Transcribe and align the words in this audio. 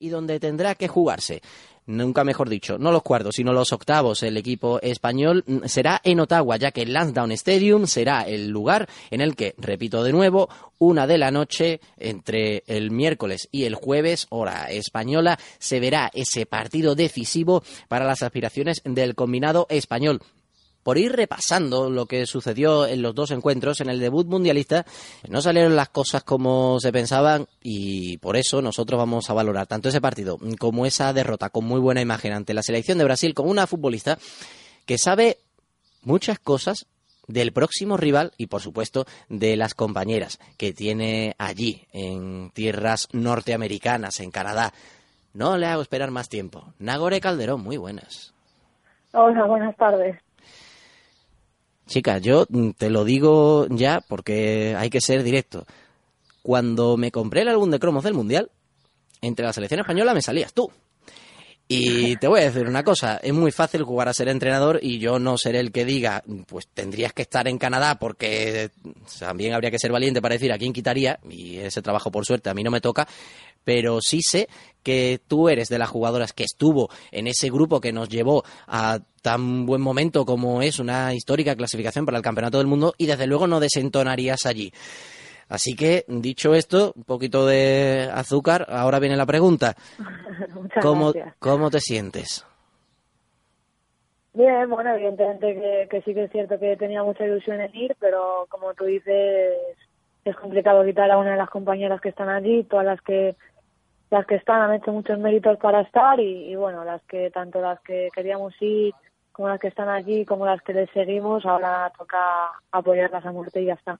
Y 0.00 0.08
donde 0.08 0.40
tendrá 0.40 0.74
que 0.74 0.88
jugarse. 0.88 1.42
Nunca 1.86 2.24
mejor 2.24 2.48
dicho, 2.48 2.78
no 2.78 2.92
los 2.92 3.02
cuartos, 3.02 3.34
sino 3.36 3.52
los 3.52 3.72
octavos. 3.72 4.22
El 4.22 4.36
equipo 4.36 4.80
español 4.80 5.44
será 5.64 6.00
en 6.04 6.20
Ottawa, 6.20 6.56
ya 6.56 6.70
que 6.70 6.82
el 6.82 6.92
Lansdowne 6.92 7.34
Stadium 7.34 7.86
será 7.86 8.22
el 8.22 8.48
lugar 8.48 8.88
en 9.10 9.20
el 9.20 9.34
que, 9.34 9.54
repito 9.58 10.04
de 10.04 10.12
nuevo, 10.12 10.48
una 10.78 11.06
de 11.06 11.18
la 11.18 11.30
noche, 11.30 11.80
entre 11.98 12.62
el 12.66 12.90
miércoles 12.90 13.48
y 13.50 13.64
el 13.64 13.74
jueves, 13.74 14.26
hora 14.30 14.70
española, 14.70 15.38
se 15.58 15.80
verá 15.80 16.10
ese 16.14 16.46
partido 16.46 16.94
decisivo 16.94 17.64
para 17.88 18.04
las 18.04 18.22
aspiraciones 18.22 18.82
del 18.84 19.14
combinado 19.14 19.66
español 19.68 20.20
por 20.82 20.98
ir 20.98 21.12
repasando 21.12 21.90
lo 21.90 22.06
que 22.06 22.26
sucedió 22.26 22.86
en 22.86 23.02
los 23.02 23.14
dos 23.14 23.30
encuentros, 23.30 23.80
en 23.80 23.90
el 23.90 24.00
debut 24.00 24.26
mundialista, 24.26 24.86
no 25.28 25.42
salieron 25.42 25.76
las 25.76 25.90
cosas 25.90 26.22
como 26.24 26.80
se 26.80 26.92
pensaban 26.92 27.46
y 27.62 28.18
por 28.18 28.36
eso 28.36 28.62
nosotros 28.62 28.98
vamos 28.98 29.28
a 29.28 29.34
valorar 29.34 29.66
tanto 29.66 29.88
ese 29.88 30.00
partido 30.00 30.38
como 30.58 30.86
esa 30.86 31.12
derrota 31.12 31.50
con 31.50 31.64
muy 31.64 31.80
buena 31.80 32.00
imagen 32.00 32.32
ante 32.32 32.54
la 32.54 32.62
selección 32.62 32.98
de 32.98 33.04
Brasil 33.04 33.34
con 33.34 33.48
una 33.48 33.66
futbolista 33.66 34.18
que 34.86 34.98
sabe 34.98 35.38
muchas 36.02 36.38
cosas 36.38 36.86
del 37.26 37.52
próximo 37.52 37.96
rival 37.96 38.32
y 38.36 38.46
por 38.46 38.60
supuesto 38.60 39.06
de 39.28 39.56
las 39.56 39.74
compañeras 39.74 40.38
que 40.56 40.72
tiene 40.72 41.34
allí 41.38 41.86
en 41.92 42.50
tierras 42.50 43.08
norteamericanas, 43.12 44.20
en 44.20 44.30
Canadá. 44.30 44.72
No 45.32 45.56
le 45.56 45.66
hago 45.66 45.82
esperar 45.82 46.10
más 46.10 46.28
tiempo. 46.28 46.74
Nagore 46.78 47.20
Calderón, 47.20 47.62
muy 47.62 47.76
buenas. 47.76 48.34
Hola, 49.12 49.44
buenas 49.44 49.76
tardes. 49.76 50.16
Chica, 51.90 52.18
yo 52.18 52.46
mm, 52.48 52.70
te 52.78 52.88
lo 52.88 53.04
digo 53.04 53.66
ya 53.68 54.00
porque 54.00 54.76
hay 54.78 54.90
que 54.90 55.00
ser 55.00 55.24
directo. 55.24 55.66
Cuando 56.40 56.96
me 56.96 57.10
compré 57.10 57.42
el 57.42 57.48
álbum 57.48 57.68
de 57.68 57.80
cromos 57.80 58.04
del 58.04 58.14
Mundial, 58.14 58.48
entre 59.20 59.44
la 59.44 59.52
selección 59.52 59.80
española 59.80 60.14
me 60.14 60.22
salías 60.22 60.54
tú. 60.54 60.70
Y 61.72 62.16
te 62.16 62.26
voy 62.26 62.40
a 62.40 62.50
decir 62.50 62.66
una 62.66 62.82
cosa, 62.82 63.18
es 63.22 63.32
muy 63.32 63.52
fácil 63.52 63.84
jugar 63.84 64.08
a 64.08 64.12
ser 64.12 64.26
entrenador 64.26 64.80
y 64.82 64.98
yo 64.98 65.20
no 65.20 65.38
seré 65.38 65.60
el 65.60 65.70
que 65.70 65.84
diga, 65.84 66.24
pues 66.48 66.66
tendrías 66.66 67.12
que 67.12 67.22
estar 67.22 67.46
en 67.46 67.58
Canadá 67.58 67.96
porque 67.96 68.72
también 69.20 69.54
habría 69.54 69.70
que 69.70 69.78
ser 69.78 69.92
valiente 69.92 70.20
para 70.20 70.34
decir 70.34 70.50
a 70.50 70.58
quién 70.58 70.72
quitaría, 70.72 71.20
y 71.30 71.58
ese 71.58 71.80
trabajo 71.80 72.10
por 72.10 72.26
suerte 72.26 72.50
a 72.50 72.54
mí 72.54 72.64
no 72.64 72.72
me 72.72 72.80
toca, 72.80 73.06
pero 73.62 74.00
sí 74.00 74.18
sé 74.20 74.48
que 74.82 75.20
tú 75.28 75.48
eres 75.48 75.68
de 75.68 75.78
las 75.78 75.88
jugadoras 75.88 76.32
que 76.32 76.42
estuvo 76.42 76.90
en 77.12 77.28
ese 77.28 77.50
grupo 77.50 77.80
que 77.80 77.92
nos 77.92 78.08
llevó 78.08 78.42
a 78.66 78.98
tan 79.22 79.64
buen 79.64 79.80
momento 79.80 80.24
como 80.24 80.62
es 80.62 80.80
una 80.80 81.14
histórica 81.14 81.54
clasificación 81.54 82.04
para 82.04 82.18
el 82.18 82.24
Campeonato 82.24 82.58
del 82.58 82.66
Mundo 82.66 82.94
y 82.98 83.06
desde 83.06 83.28
luego 83.28 83.46
no 83.46 83.60
desentonarías 83.60 84.44
allí. 84.44 84.72
Así 85.50 85.74
que, 85.74 86.04
dicho 86.06 86.54
esto, 86.54 86.92
un 86.94 87.02
poquito 87.02 87.44
de 87.44 88.08
azúcar, 88.14 88.66
ahora 88.68 89.00
viene 89.00 89.16
la 89.16 89.26
pregunta. 89.26 89.74
Muchas 90.54 90.82
¿Cómo, 90.82 91.12
gracias. 91.12 91.34
¿Cómo 91.40 91.70
te 91.70 91.80
sientes? 91.80 92.46
Bien, 94.32 94.70
bueno, 94.70 94.94
evidentemente 94.94 95.54
que, 95.54 95.88
que 95.90 96.02
sí 96.02 96.14
que 96.14 96.24
es 96.24 96.30
cierto 96.30 96.56
que 96.60 96.76
tenía 96.76 97.02
mucha 97.02 97.26
ilusión 97.26 97.60
en 97.60 97.74
ir, 97.74 97.96
pero 97.98 98.46
como 98.48 98.74
tú 98.74 98.84
dices, 98.84 99.58
es 100.24 100.36
complicado 100.36 100.84
quitar 100.84 101.10
a 101.10 101.18
una 101.18 101.32
de 101.32 101.36
las 101.36 101.50
compañeras 101.50 102.00
que 102.00 102.10
están 102.10 102.28
allí, 102.28 102.62
todas 102.62 102.86
las 102.86 103.00
que 103.02 103.34
las 104.10 104.26
que 104.26 104.36
están 104.36 104.60
han 104.60 104.74
hecho 104.74 104.92
muchos 104.92 105.18
méritos 105.18 105.58
para 105.58 105.80
estar 105.80 106.18
y, 106.20 106.50
y 106.50 106.54
bueno, 106.54 106.84
las 106.84 107.02
que 107.02 107.30
tanto 107.30 107.60
las 107.60 107.80
que 107.80 108.08
queríamos 108.14 108.54
ir 108.60 108.94
como 109.32 109.48
las 109.48 109.60
que 109.60 109.68
están 109.68 109.88
allí 109.88 110.24
como 110.24 110.46
las 110.46 110.62
que 110.62 110.74
les 110.74 110.90
seguimos, 110.90 111.44
ahora 111.44 111.92
toca 111.98 112.52
apoyarlas 112.70 113.26
a 113.26 113.32
muerte 113.32 113.62
y 113.62 113.66
ya 113.66 113.74
está. 113.74 113.98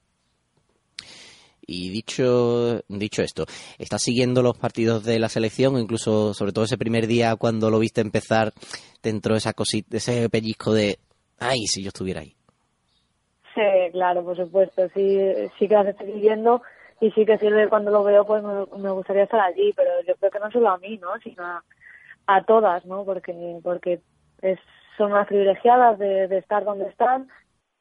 Y 1.73 1.89
dicho, 1.91 2.81
dicho 2.89 3.23
esto, 3.23 3.45
¿estás 3.79 4.03
siguiendo 4.03 4.43
los 4.43 4.59
partidos 4.59 5.05
de 5.05 5.21
la 5.21 5.29
selección? 5.29 5.79
Incluso, 5.79 6.35
sobre 6.35 6.51
todo 6.51 6.65
ese 6.65 6.77
primer 6.77 7.07
día 7.07 7.37
cuando 7.37 7.71
lo 7.71 7.79
viste 7.79 8.01
empezar, 8.01 8.51
dentro 9.01 9.35
de 9.35 9.39
esa 9.39 9.53
cosita, 9.53 9.99
ese 9.99 10.29
pellizco 10.29 10.73
de, 10.75 10.99
ay, 11.39 11.61
si 11.67 11.85
yo 11.85 11.91
estuviera 11.91 12.23
ahí. 12.23 12.35
Sí, 13.55 13.93
claro, 13.93 14.25
por 14.25 14.37
supuesto. 14.37 14.89
Sí, 14.95 15.17
sí 15.61 15.69
que 15.69 15.75
las 15.75 15.87
estoy 15.87 16.11
siguiendo 16.13 16.61
y 17.01 17.13
sí 17.13 17.25
que 17.25 17.39
sirve 17.39 17.69
cuando 17.69 17.93
lo 17.93 18.03
veo, 18.03 18.27
pues 18.27 18.43
me, 18.43 18.91
gustaría 18.91 19.23
estar 19.23 19.39
allí, 19.39 19.73
pero 19.77 19.91
yo 20.09 20.17
creo 20.17 20.33
que 20.33 20.41
no 20.41 20.51
solo 20.51 20.71
a 20.71 20.79
mí, 20.79 20.99
¿no? 20.99 21.17
Sino 21.23 21.45
a, 22.27 22.45
todas, 22.49 22.85
¿no? 22.85 23.05
Porque 23.05 23.33
porque 23.63 24.01
es, 24.43 24.59
son 24.99 25.13
unas 25.13 25.29
privilegiadas 25.29 26.01
de, 26.01 26.27
de 26.27 26.39
estar 26.39 26.65
donde 26.65 26.89
están, 26.89 27.29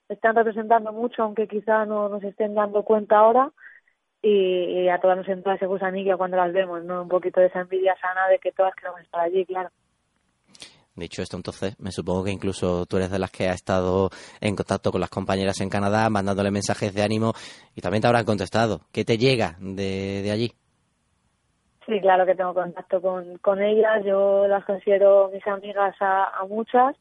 están 0.09 0.35
representando 0.35 0.93
mucho, 0.93 1.23
aunque 1.23 1.47
quizá 1.47 1.87
no 1.87 2.07
nos 2.07 2.23
estén 2.23 2.53
dando 2.53 2.83
cuenta 2.83 3.17
ahora. 3.17 3.51
Y, 4.21 4.81
y 4.81 4.89
a 4.89 4.99
todas 4.99 5.17
nos 5.17 5.27
entra 5.29 5.55
ese 5.55 5.65
gusanillo 5.65 6.17
cuando 6.17 6.37
las 6.37 6.51
vemos, 6.51 6.83
¿no? 6.83 7.03
Un 7.03 7.07
poquito 7.07 7.39
de 7.39 7.47
esa 7.47 7.61
envidia 7.61 7.95
sana 8.01 8.27
de 8.27 8.39
que 8.39 8.51
todas 8.51 8.75
queremos 8.75 9.01
estar 9.01 9.21
allí, 9.21 9.45
claro. 9.45 9.69
Dicho 10.95 11.21
esto, 11.21 11.37
entonces, 11.37 11.79
me 11.79 11.91
supongo 11.91 12.25
que 12.25 12.31
incluso 12.31 12.85
tú 12.85 12.97
eres 12.97 13.09
de 13.09 13.19
las 13.19 13.31
que 13.31 13.47
ha 13.47 13.53
estado 13.53 14.09
en 14.41 14.57
contacto 14.57 14.91
con 14.91 14.99
las 14.99 15.09
compañeras 15.09 15.61
en 15.61 15.69
Canadá, 15.69 16.09
mandándole 16.09 16.51
mensajes 16.51 16.93
de 16.93 17.01
ánimo 17.01 17.31
y 17.73 17.79
también 17.79 18.01
te 18.01 18.07
habrán 18.07 18.25
contestado. 18.25 18.81
¿Qué 18.91 19.05
te 19.05 19.17
llega 19.17 19.55
de, 19.59 20.21
de 20.21 20.31
allí? 20.31 20.51
Sí, 21.85 22.01
claro 22.01 22.25
que 22.25 22.35
tengo 22.35 22.53
contacto 22.53 23.01
con, 23.01 23.37
con 23.37 23.61
ellas. 23.61 24.03
Yo 24.03 24.45
las 24.47 24.65
considero 24.65 25.29
mis 25.33 25.45
amigas 25.47 25.95
a, 26.01 26.25
a 26.25 26.45
muchas 26.45 26.95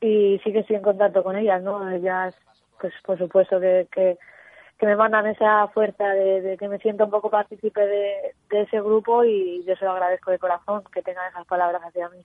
y 0.00 0.40
sí 0.42 0.52
que 0.52 0.58
estoy 0.58 0.76
en 0.76 0.82
contacto 0.82 1.22
con 1.22 1.36
ellas, 1.36 1.62
¿no? 1.62 1.88
Ellas, 1.90 2.34
pues 2.80 2.92
por 3.04 3.16
supuesto 3.16 3.60
que, 3.60 3.86
que, 3.92 4.18
que 4.82 4.86
me 4.88 4.96
mandan 4.96 5.28
esa 5.28 5.68
fuerza 5.68 6.08
de, 6.08 6.40
de 6.40 6.58
que 6.58 6.66
me 6.66 6.78
siento 6.78 7.04
un 7.04 7.10
poco 7.12 7.30
partícipe 7.30 7.86
de, 7.86 8.34
ese 8.50 8.80
grupo 8.80 9.22
y 9.22 9.62
yo 9.64 9.76
se 9.76 9.84
lo 9.84 9.92
agradezco 9.92 10.32
de 10.32 10.40
corazón 10.40 10.82
que 10.92 11.02
tengan 11.02 11.30
esas 11.30 11.46
palabras 11.46 11.82
hacia 11.82 12.08
mí. 12.08 12.18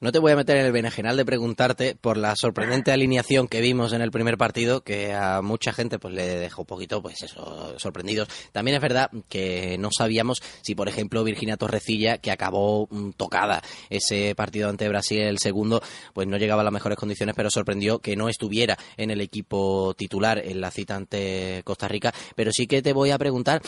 No 0.00 0.12
te 0.12 0.20
voy 0.20 0.30
a 0.30 0.36
meter 0.36 0.56
en 0.56 0.66
el 0.66 0.70
berenjenal 0.70 1.16
de 1.16 1.24
preguntarte 1.24 1.96
por 1.96 2.16
la 2.18 2.36
sorprendente 2.36 2.92
alineación 2.92 3.48
que 3.48 3.60
vimos 3.60 3.92
en 3.92 4.00
el 4.00 4.12
primer 4.12 4.38
partido, 4.38 4.82
que 4.82 5.12
a 5.12 5.42
mucha 5.42 5.72
gente 5.72 5.98
pues 5.98 6.14
le 6.14 6.38
dejó 6.38 6.62
un 6.62 6.66
poquito, 6.66 7.02
pues 7.02 7.20
eso, 7.24 7.76
sorprendidos. 7.80 8.28
También 8.52 8.76
es 8.76 8.80
verdad 8.80 9.10
que 9.28 9.76
no 9.76 9.88
sabíamos 9.90 10.40
si, 10.62 10.76
por 10.76 10.88
ejemplo, 10.88 11.24
Virginia 11.24 11.56
Torrecilla, 11.56 12.18
que 12.18 12.30
acabó 12.30 12.86
mm, 12.88 13.10
tocada 13.16 13.60
ese 13.90 14.36
partido 14.36 14.68
ante 14.68 14.88
Brasil, 14.88 15.22
el 15.22 15.40
segundo, 15.40 15.82
pues 16.14 16.28
no 16.28 16.36
llegaba 16.36 16.60
a 16.60 16.64
las 16.64 16.72
mejores 16.72 16.96
condiciones, 16.96 17.34
pero 17.34 17.50
sorprendió 17.50 17.98
que 17.98 18.14
no 18.14 18.28
estuviera 18.28 18.78
en 18.96 19.10
el 19.10 19.20
equipo 19.20 19.94
titular 19.94 20.38
en 20.38 20.60
la 20.60 20.70
cita 20.70 20.94
ante 20.94 21.62
Costa 21.64 21.88
Rica. 21.88 22.14
Pero 22.36 22.52
sí 22.52 22.68
que 22.68 22.82
te 22.82 22.92
voy 22.92 23.10
a 23.10 23.18
preguntar, 23.18 23.62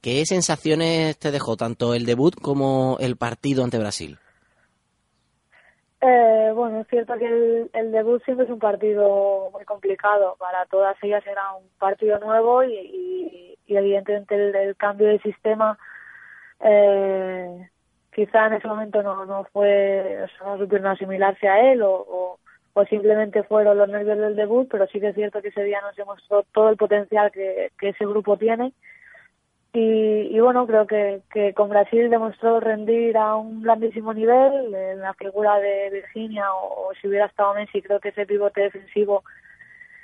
¿qué 0.00 0.26
sensaciones 0.26 1.16
te 1.16 1.30
dejó 1.30 1.56
tanto 1.56 1.94
el 1.94 2.06
debut 2.06 2.34
como 2.34 2.96
el 2.98 3.16
partido 3.16 3.62
ante 3.62 3.78
Brasil? 3.78 4.18
Eh, 6.00 6.52
bueno, 6.54 6.80
es 6.80 6.88
cierto 6.88 7.14
que 7.18 7.68
el, 7.72 7.92
debut 7.92 8.22
siempre 8.24 8.44
es 8.44 8.50
un 8.50 8.58
partido 8.58 9.50
muy 9.52 9.64
complicado. 9.64 10.36
Para 10.38 10.66
todas 10.66 10.96
ellas 11.02 11.26
era 11.26 11.54
un 11.54 11.68
partido 11.78 12.18
nuevo 12.18 12.62
y, 12.64 13.58
evidentemente 13.66 14.34
el, 14.34 14.76
cambio 14.76 15.08
de 15.08 15.18
sistema 15.20 15.78
eh, 16.60 17.68
quizá 18.14 18.46
en 18.46 18.54
ese 18.54 18.68
momento 18.68 19.02
no, 19.02 19.26
no 19.26 19.44
fue, 19.52 20.26
o 20.40 20.44
no 20.46 20.58
supieron 20.58 20.86
asimilarse 20.86 21.48
a 21.48 21.72
él 21.72 21.82
o, 21.82 21.92
o, 21.92 22.38
o, 22.74 22.84
simplemente 22.86 23.42
fueron 23.42 23.76
los 23.76 23.88
nervios 23.88 24.18
del 24.18 24.36
debut, 24.36 24.68
pero 24.70 24.86
sí 24.86 25.00
que 25.00 25.08
es 25.08 25.14
cierto 25.14 25.42
que 25.42 25.48
ese 25.48 25.64
día 25.64 25.80
nos 25.82 25.96
demostró 25.96 26.42
todo 26.52 26.70
el 26.70 26.76
potencial 26.76 27.30
que, 27.32 27.72
que 27.78 27.90
ese 27.90 28.06
grupo 28.06 28.36
tiene. 28.36 28.72
Y, 29.78 30.34
y, 30.34 30.40
bueno, 30.40 30.66
creo 30.66 30.86
que, 30.86 31.20
que 31.30 31.52
con 31.52 31.68
Brasil 31.68 32.08
demostró 32.08 32.60
rendir 32.60 33.14
a 33.18 33.36
un 33.36 33.60
grandísimo 33.60 34.14
nivel 34.14 34.74
en 34.74 35.00
la 35.00 35.12
figura 35.12 35.58
de 35.58 35.90
Virginia 35.90 36.46
o, 36.54 36.92
si 36.98 37.06
hubiera 37.06 37.26
estado 37.26 37.52
Messi, 37.52 37.82
creo 37.82 38.00
que 38.00 38.08
ese 38.08 38.24
pivote 38.24 38.62
defensivo 38.62 39.22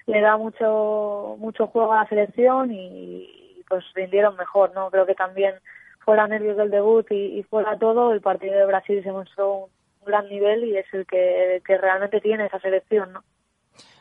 le 0.05 0.21
da 0.21 0.37
mucho 0.37 1.37
mucho 1.39 1.69
juego 1.69 1.95
a 1.95 2.03
la 2.03 2.09
selección 2.11 2.71
y, 2.71 3.65
pues 3.67 3.83
rindieron 3.95 4.37
mejor, 4.37 4.75
¿no? 4.75 4.91
Creo 4.91 5.07
que 5.07 5.15
también 5.15 5.55
fuera 6.01 6.27
nervios 6.27 6.59
del 6.59 6.71
debut 6.71 7.11
y, 7.11 7.43
fuera 7.45 7.79
todo, 7.79 8.13
el 8.13 8.21
partido 8.21 8.55
de 8.55 8.67
Brasil 8.67 9.03
se 9.03 9.11
mostró 9.11 9.55
un, 9.55 9.71
gran 10.05 10.29
nivel 10.29 10.65
y 10.65 10.77
es 10.77 10.93
el 10.93 11.07
que, 11.07 11.63
que 11.65 11.79
realmente 11.79 12.21
tiene 12.21 12.45
esa 12.45 12.61
selección, 12.61 13.15
¿no? 13.15 13.25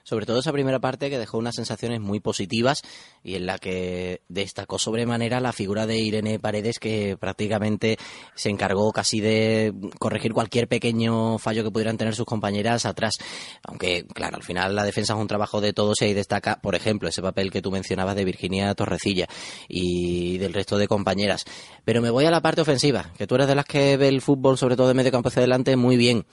Sobre 0.04 0.26
todo 0.26 0.40
esa 0.40 0.52
primera 0.52 0.80
parte 0.80 1.10
que 1.10 1.20
dejó 1.20 1.38
unas 1.38 1.56
sensaciones 1.56 2.00
muy 2.00 2.20
positivas 2.20 2.82
y 3.24 3.36
en 3.36 3.46
la 3.46 3.58
que 3.58 4.22
destacó 4.30 4.80
sobremanera 4.80 5.40
la 5.40 5.54
figura 5.54 5.86
de 5.86 5.98
Irene 5.98 6.40
Paredes 6.40 6.80
que 6.80 7.18
prácticamente 7.20 7.98
se 8.36 8.50
encargó 8.50 8.92
casi 8.92 9.22
de 9.22 9.74
corregir 10.00 10.34
cualquier 10.34 10.68
pequeño 10.68 11.38
fallo 11.38 11.64
que 11.64 11.72
pudieran 11.72 11.98
tener 11.98 12.16
sus 12.16 12.26
compañeras 12.26 12.86
atrás. 12.86 13.16
Aunque, 13.64 14.06
claro, 14.14 14.38
al 14.38 14.44
final 14.44 14.76
la 14.76 14.84
defensa 14.84 15.14
es 15.14 15.20
un 15.20 15.28
trabajo 15.28 15.62
de 15.62 15.74
todos 15.74 16.02
y 16.02 16.06
ahí 16.06 16.14
destaca, 16.14 16.60
por 16.62 16.76
ejemplo, 16.76 17.10
ese 17.10 17.22
papel 17.22 17.52
que 17.52 17.62
tú 17.62 17.72
mencionabas 17.72 18.16
de 18.16 18.26
Virginia 18.26 18.74
Torrecilla 18.76 19.28
y 19.68 20.38
del 20.38 20.54
resto 20.54 20.78
de 20.78 20.88
compañeras. 20.88 21.46
Pero 21.84 22.02
me 22.02 22.10
voy 22.10 22.26
a 22.26 22.32
la 22.32 22.42
parte 22.42 22.62
ofensiva, 22.62 23.12
que 23.18 23.28
tú 23.28 23.36
eres 23.36 23.48
de 23.48 23.56
las 23.56 23.66
que 23.66 23.98
ve 23.98 24.08
el 24.08 24.22
fútbol, 24.22 24.58
sobre 24.58 24.76
todo 24.76 24.88
de 24.88 24.94
medio 24.94 25.12
campo 25.12 25.30
hacia 25.30 25.42
adelante, 25.42 25.76
muy 25.76 25.98
bien. 25.98 26.26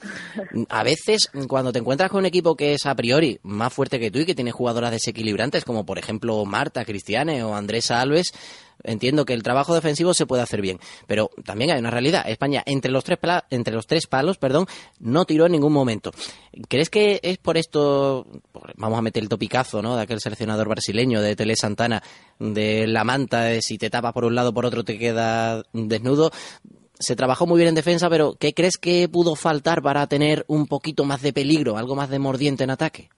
A 0.68 0.82
veces, 0.82 1.30
cuando 1.48 1.72
te 1.72 1.78
encuentras 1.78 2.10
con 2.10 2.20
un 2.20 2.26
equipo 2.26 2.56
que 2.56 2.74
es 2.74 2.86
a 2.86 2.94
priori 2.94 3.38
más 3.58 3.72
fuerte 3.72 4.00
que 4.00 4.10
tú 4.10 4.20
y 4.20 4.24
que 4.24 4.34
tiene 4.34 4.52
jugadoras 4.52 4.90
desequilibrantes, 4.90 5.64
como 5.64 5.84
por 5.84 5.98
ejemplo 5.98 6.44
Marta 6.46 6.84
Cristiane 6.84 7.42
o 7.42 7.54
Andrés 7.54 7.90
Alves, 7.90 8.32
entiendo 8.84 9.24
que 9.24 9.34
el 9.34 9.42
trabajo 9.42 9.74
defensivo 9.74 10.14
se 10.14 10.26
puede 10.26 10.42
hacer 10.42 10.60
bien, 10.60 10.78
pero 11.06 11.30
también 11.44 11.70
hay 11.70 11.78
una 11.78 11.90
realidad. 11.90 12.28
España 12.28 12.62
entre 12.66 12.90
los 12.90 13.04
tres 13.04 13.18
entre 13.50 13.74
los 13.74 13.86
tres 13.86 14.06
palos, 14.06 14.38
perdón, 14.38 14.66
no 15.00 15.24
tiró 15.24 15.46
en 15.46 15.52
ningún 15.52 15.72
momento. 15.72 16.12
¿Crees 16.68 16.90
que 16.90 17.20
es 17.22 17.38
por 17.38 17.56
esto, 17.56 18.26
vamos 18.76 18.98
a 18.98 19.02
meter 19.02 19.22
el 19.22 19.28
topicazo, 19.28 19.82
¿no? 19.82 19.96
De 19.96 20.02
aquel 20.02 20.20
seleccionador 20.20 20.68
brasileño 20.68 21.20
de 21.20 21.36
Tele 21.36 21.56
Santana, 21.56 22.02
de 22.38 22.86
la 22.86 23.04
manta, 23.04 23.42
de 23.42 23.62
si 23.62 23.78
te 23.78 23.90
tapas 23.90 24.12
por 24.12 24.24
un 24.24 24.34
lado 24.34 24.52
por 24.52 24.66
otro 24.66 24.84
te 24.84 24.98
queda 24.98 25.62
desnudo. 25.72 26.30
Se 27.00 27.14
trabajó 27.14 27.46
muy 27.46 27.58
bien 27.58 27.68
en 27.68 27.74
defensa, 27.76 28.10
pero 28.10 28.34
¿qué 28.34 28.54
crees 28.54 28.76
que 28.76 29.08
pudo 29.08 29.36
faltar 29.36 29.82
para 29.82 30.06
tener 30.08 30.44
un 30.48 30.66
poquito 30.66 31.04
más 31.04 31.22
de 31.22 31.32
peligro, 31.32 31.76
algo 31.76 31.94
más 31.94 32.10
de 32.10 32.18
mordiente 32.18 32.64
en 32.64 32.70
ataque? 32.70 33.08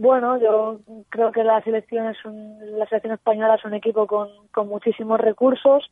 Bueno, 0.00 0.38
yo 0.38 0.78
creo 1.08 1.32
que 1.32 1.42
la 1.42 1.60
selección 1.62 2.06
es 2.06 2.16
la 2.24 2.86
selección 2.86 3.14
española 3.14 3.56
es 3.56 3.64
un 3.64 3.74
equipo 3.74 4.06
con, 4.06 4.28
con 4.52 4.68
muchísimos 4.68 5.20
recursos 5.20 5.90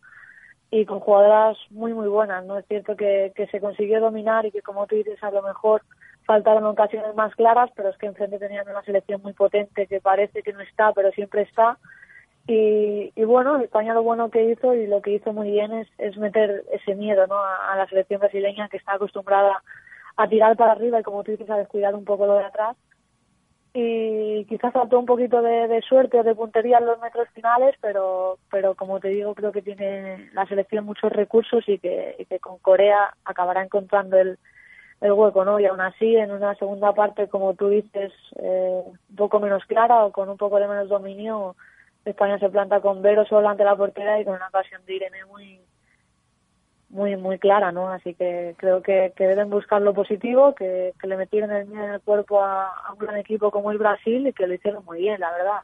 y 0.71 0.85
con 0.87 1.01
jugadoras 1.01 1.59
muy 1.71 1.93
muy 1.93 2.07
buenas. 2.07 2.45
No 2.47 2.57
es 2.57 2.65
cierto 2.69 2.95
que, 2.95 3.33
que 3.35 3.49
se 3.49 3.61
consiguió 3.61 4.01
dominar 4.01 4.47
y 4.47 4.53
que 4.53 4.63
como 4.63 4.87
tú 4.87 4.95
dices 4.95 5.21
a 5.25 5.33
lo 5.33 5.43
mejor 5.43 5.83
faltaron 6.25 6.65
ocasiones 6.67 7.17
más 7.17 7.35
claras, 7.35 7.69
pero 7.75 7.89
es 7.89 7.99
que 7.99 8.07
enfrente 8.07 8.39
tenían 8.39 8.69
una 8.69 8.85
selección 8.85 9.23
muy 9.23 9.33
potente 9.33 9.89
que 9.89 10.01
parece 10.01 10.45
que 10.45 10.53
no 10.53 10.61
está, 10.61 10.93
pero 10.93 11.11
siempre 11.11 11.43
está. 11.43 11.77
Y, 12.47 13.11
y 13.17 13.25
bueno, 13.25 13.57
España 13.59 13.93
lo 13.93 14.05
bueno 14.05 14.31
que 14.31 14.45
hizo 14.53 14.73
y 14.73 14.87
lo 14.87 15.03
que 15.03 15.15
hizo 15.15 15.33
muy 15.33 15.51
bien 15.51 15.73
es, 15.73 15.89
es 15.99 16.17
meter 16.17 16.63
ese 16.71 16.95
miedo 16.95 17.27
¿no? 17.27 17.35
a, 17.35 17.73
a 17.73 17.77
la 17.77 17.89
selección 17.89 18.21
brasileña 18.21 18.69
que 18.69 18.77
está 18.77 18.93
acostumbrada 18.93 19.65
a 20.17 20.29
tirar 20.29 20.57
para 20.57 20.73
arriba 20.73 21.01
y 21.01 21.03
como 21.03 21.25
tú 21.25 21.33
dices 21.33 21.51
a 21.51 21.57
descuidar 21.57 21.97
un 21.97 22.05
poco 22.05 22.25
lo 22.25 22.35
de 22.35 22.45
atrás 22.45 22.77
y 23.79 24.47
quizás 24.47 24.73
faltó 24.73 24.99
un 24.99 25.05
poquito 25.05 25.43
de, 25.43 25.83
suerte 25.87 26.19
o 26.19 26.23
de 26.23 26.35
puntería 26.35 26.79
en 26.79 26.87
los 26.87 26.99
metros 26.99 27.29
finales, 27.35 27.77
pero, 27.83 28.39
pero 28.51 28.75
como 28.75 29.01
te 29.01 29.09
digo, 29.09 29.35
creo 29.35 29.53
que 29.53 29.61
tiene 29.61 30.31
la 30.33 30.47
selección 30.47 30.87
muchos 30.87 31.13
recursos 31.13 31.63
y 31.69 31.79
que, 31.79 32.25
que 32.27 32.39
con 32.39 32.57
Corea 32.57 33.15
acabará 33.27 33.63
encontrando 33.63 34.17
el, 34.17 34.39
el 35.03 35.13
hueco, 35.13 35.45
¿no? 35.45 35.61
Y 35.61 35.67
aún 35.67 35.83
así, 35.83 36.17
en 36.17 36.31
una 36.31 36.55
segunda 36.55 36.95
parte, 36.95 37.29
como 37.29 37.53
tú 37.53 37.69
dices, 37.69 38.15
eh, 38.37 38.83
un 38.87 39.17
poco 39.17 39.41
menos 39.41 39.63
clara 39.67 40.07
o 40.07 40.11
con 40.11 40.31
un 40.31 40.39
poco 40.39 40.59
de 40.59 40.69
menos 40.69 40.89
dominio, 40.89 41.55
España 42.07 42.39
se 42.39 42.49
planta 42.49 42.81
con 42.81 43.03
Vero 43.03 43.27
solo 43.27 43.47
ante 43.47 43.65
la 43.65 43.77
portera 43.77 44.19
y 44.19 44.25
con 44.25 44.37
una 44.37 44.49
ocasión 44.49 44.81
de 44.87 44.95
Irene 44.95 45.27
muy, 45.27 45.61
muy 46.89 47.17
muy 47.17 47.39
clara, 47.39 47.73
¿no? 47.73 47.89
Así 47.89 48.15
que 48.15 48.55
creo 48.59 48.83
que, 48.83 49.13
que 49.17 49.27
deben 49.27 49.51
buscar 49.51 49.83
lo 49.83 49.95
positivo, 49.95 50.55
que, 50.55 50.95
que 51.01 51.07
le 51.07 51.17
metieron 51.17 51.51
el 51.51 51.67
miedo 51.67 51.85
en 51.85 51.95
el 51.95 52.01
cuerpo 52.01 52.43
a, 52.43 52.69
a, 52.69 52.93
un 52.93 52.99
gran 52.99 53.17
equipo 53.17 53.51
como 53.51 53.71
el 53.71 53.79
Brasil 53.79 54.27
y 54.27 54.33
que 54.33 54.47
lo 54.47 54.55
hicieron 54.55 54.85
muy 54.85 54.99
bien, 54.99 55.21
la 55.21 55.33
verdad. 55.33 55.61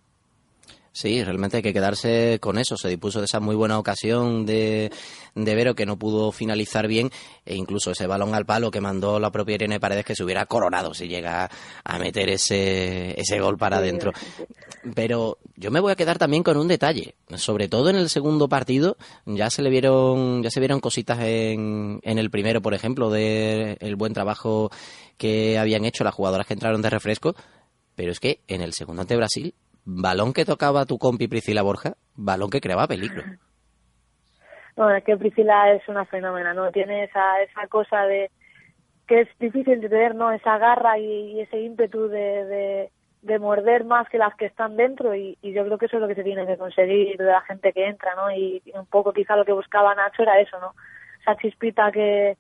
Sí, 0.95 1.25
realmente 1.25 1.57
hay 1.57 1.63
que 1.63 1.73
quedarse 1.73 2.39
con 2.39 2.59
eso. 2.59 2.77
Se 2.77 2.89
dispuso 2.89 3.21
de 3.21 3.25
esa 3.25 3.41
muy 3.41 3.57
buena 3.57 3.79
ocasión 3.79 4.45
de, 4.45 4.93
de 5.35 5.55
Vero 5.55 5.75
que 5.75 5.87
no 5.87 5.99
pudo 5.99 6.33
finalizar 6.33 6.87
bien 6.87 7.11
e 7.47 7.55
incluso 7.55 7.93
ese 7.93 8.07
balón 8.07 8.35
al 8.35 8.45
palo 8.45 8.71
que 8.71 8.83
mandó 8.83 9.19
la 9.19 9.33
propia 9.33 9.55
Irene 9.55 9.81
Paredes 9.81 10.05
que 10.05 10.15
se 10.15 10.23
hubiera 10.23 10.45
coronado 10.45 10.93
si 10.93 11.09
llega 11.09 11.51
a 11.83 11.99
meter 11.99 12.29
ese, 12.29 13.19
ese 13.19 13.41
gol 13.41 13.57
para 13.57 13.79
adentro. 13.79 14.13
Pero 14.95 15.39
yo 15.57 15.71
me 15.71 15.81
voy 15.81 15.93
a 15.93 15.97
quedar 15.97 16.19
también 16.19 16.43
con 16.43 16.59
un 16.59 16.69
detalle. 16.69 17.15
Sobre 17.37 17.69
todo 17.69 17.89
en 17.89 17.97
el 17.97 18.11
segundo 18.11 18.51
partido 18.51 18.99
ya 19.25 19.49
se 19.49 19.63
le 19.63 19.71
vieron, 19.71 20.43
ya 20.43 20.51
se 20.51 20.61
vieron 20.61 20.81
cositas 20.81 21.21
en, 21.23 22.01
en 22.03 22.19
el 22.19 22.31
primero, 22.31 22.61
por 22.61 22.75
ejemplo, 22.75 23.09
de 23.09 23.79
el 23.81 23.97
buen 23.97 24.13
trabajo 24.13 24.71
que 25.17 25.59
habían 25.59 25.87
hecho 25.87 26.05
las 26.05 26.15
jugadoras 26.15 26.47
que 26.47 26.53
entraron 26.53 26.83
de 26.83 26.91
refresco. 26.91 27.35
Pero 27.95 28.13
es 28.13 28.21
que 28.21 28.41
en 28.47 28.61
el 28.61 28.75
segundo 28.75 29.01
ante 29.01 29.17
Brasil 29.17 29.55
balón 29.85 30.33
que 30.33 30.45
tocaba 30.45 30.87
tu 30.87 30.99
compi 30.99 31.29
Priscila 31.29 31.63
Borja, 31.63 31.95
balón 32.15 32.51
que 32.51 32.61
creaba 32.61 32.87
peligro. 32.87 33.23
Bueno, 34.77 34.95
es 34.95 35.05
que 35.05 35.17
Priscila 35.17 35.73
es 35.73 35.87
una 35.89 36.05
fenómena, 36.07 36.55
¿no? 36.55 36.71
Tiene 36.71 37.05
esa, 37.05 37.43
esa 37.43 37.67
cosa 37.69 38.05
de 38.07 38.31
que 39.07 39.23
es 39.23 39.29
difícil 39.39 39.81
de 39.81 39.89
tener, 39.89 40.15
¿no? 40.15 40.33
Esa 40.33 40.57
garra 40.59 40.99
y, 40.99 41.41
ese 41.41 41.61
ímpetu 41.61 42.09
de, 42.09 42.91
de, 43.21 43.39
morder 43.39 43.85
más 43.85 44.09
que 44.09 44.19
las 44.19 44.35
que 44.37 44.47
están 44.47 44.77
dentro 44.77 45.15
y, 45.15 45.37
yo 45.43 45.65
creo 45.65 45.77
que 45.77 45.87
eso 45.87 45.97
es 45.97 46.01
lo 46.01 46.09
que 46.09 46.15
se 46.15 46.25
tiene 46.25 46.47
que 46.47 46.57
conseguir 46.57 47.19
de 47.19 47.25
la 47.25 47.43
gente 47.43 47.73
que 47.73 47.87
entra, 47.87 48.15
¿no? 48.15 48.31
Y, 48.31 48.63
un 48.75 48.87
poco 48.87 49.13
quizá 49.13 49.37
lo 49.37 49.45
que 49.45 49.53
buscaba 49.53 49.95
Nacho 49.95 50.23
era 50.23 50.41
eso, 50.41 50.59
¿no? 50.61 50.75
Esa 51.21 51.37
chispita 51.37 51.93
que 51.93 52.39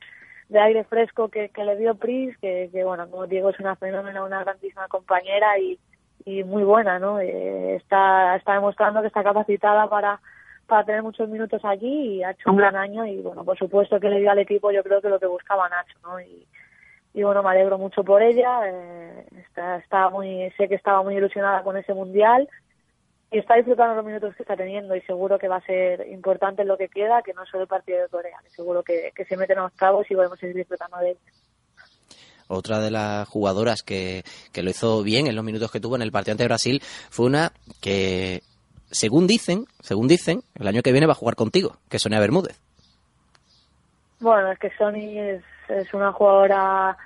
de 0.49 0.61
aire 0.61 0.85
fresco 0.85 1.29
que, 1.29 1.51
le 1.55 1.77
dio 1.77 1.95
Pris, 1.97 2.37
que, 2.39 2.71
que 2.73 2.85
bueno, 2.85 3.09
como 3.11 3.27
digo, 3.27 3.51
es 3.51 3.61
una 3.61 3.77
fenómena, 3.77 4.25
una 4.25 4.41
grandísima 4.45 4.89
compañera 4.89 5.59
y, 5.59 5.79
y 6.25 6.45
muy 6.45 6.63
buena, 6.63 6.99
¿no? 6.99 7.21
Eh, 7.21 7.77
está, 7.77 8.37
está 8.37 8.55
demostrando 8.55 9.01
que 9.01 9.09
está 9.09 9.23
capacitada 9.23 9.89
para, 9.89 10.21
para 10.67 10.85
tener 10.85 11.03
muchos 11.03 11.29
minutos 11.29 11.65
allí 11.65 12.17
y 12.17 12.23
ha 12.23 12.31
hecho 12.31 12.51
un 12.51 12.57
gran 12.57 12.77
año 12.77 13.07
y 13.07 13.21
bueno, 13.21 13.45
por 13.45 13.59
supuesto 13.59 13.99
que 14.01 14.09
le 14.09 14.21
dio 14.21 14.31
al 14.31 14.39
equipo 14.39 14.71
yo 14.71 14.83
creo 14.83 15.01
que 15.01 15.09
lo 15.09 15.19
que 15.19 15.27
buscaba 15.27 15.69
Nacho, 15.69 15.99
¿no? 16.03 16.21
Y, 16.21 16.47
y 17.15 17.23
bueno, 17.23 17.43
me 17.43 17.51
alegro 17.51 17.79
mucho 17.79 18.05
por 18.05 18.23
ella, 18.23 18.61
eh, 18.67 19.27
está, 19.49 19.77
está 19.77 20.09
muy, 20.11 20.51
sé 20.57 20.69
que 20.69 20.77
estaba 20.77 21.03
muy 21.03 21.17
ilusionada 21.17 21.63
con 21.63 21.77
ese 21.77 21.93
mundial 21.93 22.49
y 23.31 23.39
está 23.39 23.55
disfrutando 23.57 23.95
los 23.95 24.05
minutos 24.05 24.35
que 24.35 24.43
está 24.43 24.57
teniendo 24.57 24.95
y 24.95 25.01
seguro 25.03 25.39
que 25.39 25.49
va 25.49 25.57
a 25.57 25.67
ser 25.67 26.07
importante 26.09 26.65
lo 26.65 26.77
que 26.77 26.89
queda, 26.89 27.23
que 27.23 27.35
no 27.35 27.45
solo 27.47 27.65
el 27.65 27.69
partido 27.69 28.01
de 28.01 28.09
Corea, 28.09 28.37
seguro 28.49 28.83
que, 28.83 29.13
que 29.15 29.25
se 29.25 29.37
meten 29.37 29.59
a 29.59 29.63
los 29.63 29.73
cabos 29.73 30.11
y 30.11 30.15
podemos 30.15 30.39
seguir 30.39 30.57
disfrutando 30.57 30.99
de 30.99 31.11
él 31.13 31.19
otra 32.53 32.81
de 32.81 32.91
las 32.91 33.29
jugadoras 33.29 33.83
que, 33.83 34.25
que 34.53 34.63
lo 34.63 34.71
hizo 34.71 35.03
bien 35.03 35.27
en 35.27 35.37
los 35.37 35.45
minutos 35.45 35.71
que 35.71 35.81
tuvo 35.81 35.97
en 35.97 36.03
el 36.03 36.13
partido 36.13 36.33
ante 36.33 36.45
Brasil 36.45 36.81
fue 37.11 37.27
una 37.27 37.53
que, 37.81 38.43
según 38.91 39.27
dicen, 39.27 39.67
según 39.81 40.09
dicen, 40.09 40.43
el 40.55 40.69
año 40.69 40.83
que 40.83 40.93
viene 40.93 41.07
va 41.07 41.13
a 41.13 41.17
jugar 41.17 41.35
contigo, 41.35 41.77
que 41.89 41.97
es 41.97 42.03
Sonia 42.03 42.21
Bermúdez. 42.21 42.61
Bueno, 44.21 44.53
es 44.53 44.59
que 44.59 44.71
Sony 44.77 45.19
es, 45.19 45.43
es 45.69 45.93
una 45.95 46.13
jugadora 46.13 46.97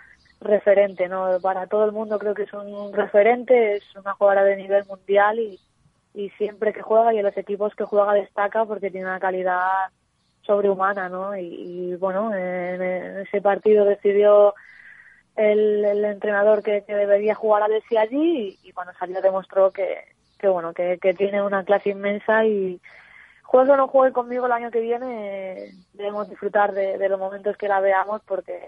referente, 0.41 1.09
¿no? 1.09 1.39
Para 1.41 1.67
todo 1.67 1.87
el 1.87 1.93
mundo 1.93 2.19
creo 2.19 2.35
que 2.35 2.43
es 2.43 2.53
un 2.53 2.93
referente, 2.93 3.77
es 3.77 3.85
una 3.97 4.13
jugadora 4.13 4.45
de 4.45 4.57
nivel 4.57 4.85
mundial 4.87 5.39
y, 5.39 5.59
y 6.17 6.31
siempre 6.31 6.73
que 6.73 6.83
juega 6.83 7.15
y 7.15 7.19
en 7.19 7.25
los 7.25 7.37
equipos 7.37 7.75
que 7.75 7.85
juega 7.85 8.15
destaca 8.15 8.65
porque 8.65 8.91
tiene 8.91 9.07
una 9.07 9.21
calidad 9.21 9.91
sobrehumana, 10.47 11.09
¿no? 11.09 11.37
Y, 11.37 11.95
bueno, 11.97 12.35
en, 12.35 12.81
ese 13.19 13.41
partido 13.43 13.85
decidió 13.85 14.55
el, 15.37 15.85
el 15.85 16.05
entrenador 16.05 16.63
que, 16.63 16.83
debería 16.87 17.35
jugar 17.35 17.63
a 17.63 17.69
Desi 17.69 17.97
allí 17.97 18.59
y, 18.63 18.73
cuando 18.73 18.93
salió 18.95 19.21
demostró 19.21 19.71
que, 19.71 20.05
que 20.39 20.49
bueno 20.49 20.73
que, 20.73 20.99
que, 20.99 21.15
tiene 21.15 21.43
una 21.43 21.65
clase 21.65 21.91
inmensa 21.91 22.45
y 22.45 22.81
juegue 23.43 23.73
o 23.73 23.77
no 23.77 23.89
juegue 23.89 24.13
conmigo 24.13 24.47
el 24.47 24.53
año 24.53 24.71
que 24.71 24.81
viene 24.81 25.71
debemos 25.93 26.29
disfrutar 26.29 26.73
de, 26.73 26.99
de, 26.99 27.09
los 27.09 27.19
momentos 27.19 27.57
que 27.57 27.69
la 27.69 27.81
veamos 27.81 28.23
porque 28.27 28.61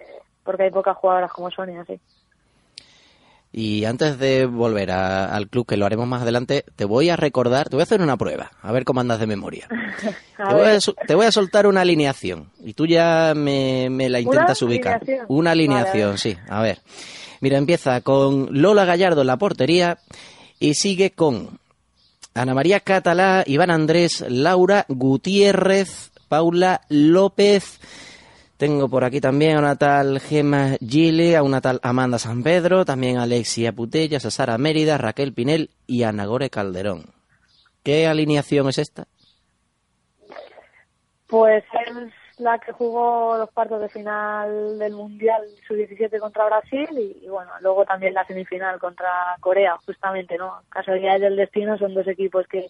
porque 0.44 0.64
hay 0.64 0.70
pocas 0.70 0.96
jugadoras 0.96 1.32
como 1.32 1.50
Sonia 1.50 1.80
así 1.80 2.00
y 3.52 3.84
antes 3.84 4.18
de 4.18 4.46
volver 4.46 4.90
a, 4.90 5.34
al 5.34 5.48
club, 5.48 5.66
que 5.66 5.76
lo 5.76 5.86
haremos 5.86 6.06
más 6.06 6.22
adelante, 6.22 6.64
te 6.76 6.84
voy 6.84 7.08
a 7.08 7.16
recordar, 7.16 7.68
te 7.68 7.76
voy 7.76 7.82
a 7.82 7.84
hacer 7.84 8.02
una 8.02 8.16
prueba, 8.16 8.52
a 8.60 8.72
ver 8.72 8.84
cómo 8.84 9.00
andas 9.00 9.20
de 9.20 9.26
memoria. 9.26 9.68
te, 10.36 10.54
voy 10.54 10.66
a, 10.66 10.78
te, 11.06 11.14
voy 11.14 11.26
a, 11.26 11.32
soltar 11.32 11.66
una 11.66 11.80
alineación 11.80 12.50
y 12.62 12.74
tú 12.74 12.86
ya 12.86 13.32
me, 13.34 13.88
me 13.90 14.08
la 14.08 14.20
intentas 14.20 14.62
¿Una 14.62 14.70
ubicar. 14.70 14.94
Alineación? 14.96 15.26
Una 15.28 15.50
alineación, 15.52 16.08
vale. 16.08 16.18
sí. 16.18 16.36
A 16.48 16.62
ver. 16.62 16.80
Mira, 17.40 17.56
empieza 17.56 18.00
con 18.00 18.48
Lola 18.50 18.84
Gallardo 18.84 19.20
en 19.20 19.28
la 19.28 19.36
portería 19.36 19.98
y 20.58 20.74
sigue 20.74 21.12
con 21.12 21.60
Ana 22.34 22.54
María 22.54 22.80
Catalá, 22.80 23.44
Iván 23.46 23.70
Andrés, 23.70 24.24
Laura 24.28 24.84
Gutiérrez, 24.88 26.10
Paula 26.28 26.82
López. 26.88 27.80
Tengo 28.58 28.88
por 28.88 29.04
aquí 29.04 29.20
también 29.20 29.56
a 29.56 29.60
una 29.60 29.76
tal 29.76 30.18
Gemma 30.18 30.70
Gili, 30.80 31.36
a 31.36 31.44
una 31.44 31.60
tal 31.60 31.78
Amanda 31.80 32.18
San 32.18 32.42
Pedro, 32.42 32.84
también 32.84 33.16
a 33.16 33.22
Alexia 33.22 33.70
Putellas, 33.70 34.26
a 34.26 34.32
Sara 34.32 34.58
Mérida, 34.58 34.98
Raquel 34.98 35.32
Pinel 35.32 35.70
y 35.86 36.02
a 36.02 36.10
Nagore 36.10 36.50
Calderón. 36.50 37.04
¿Qué 37.84 38.08
alineación 38.08 38.68
es 38.68 38.78
esta? 38.78 39.06
Pues 41.28 41.62
es 41.86 42.40
la 42.40 42.58
que 42.58 42.72
jugó 42.72 43.38
los 43.38 43.48
cuartos 43.52 43.80
de 43.80 43.90
final 43.90 44.76
del 44.80 44.92
Mundial 44.92 45.42
Sub-17 45.68 46.18
contra 46.18 46.46
Brasil 46.46 46.88
y, 46.98 47.28
bueno, 47.28 47.52
luego 47.60 47.84
también 47.84 48.12
la 48.12 48.26
semifinal 48.26 48.80
contra 48.80 49.36
Corea, 49.38 49.76
justamente, 49.86 50.36
¿no? 50.36 50.62
Casualidades 50.68 51.20
del 51.20 51.36
destino 51.36 51.78
son 51.78 51.94
dos 51.94 52.08
equipos 52.08 52.44
que, 52.48 52.66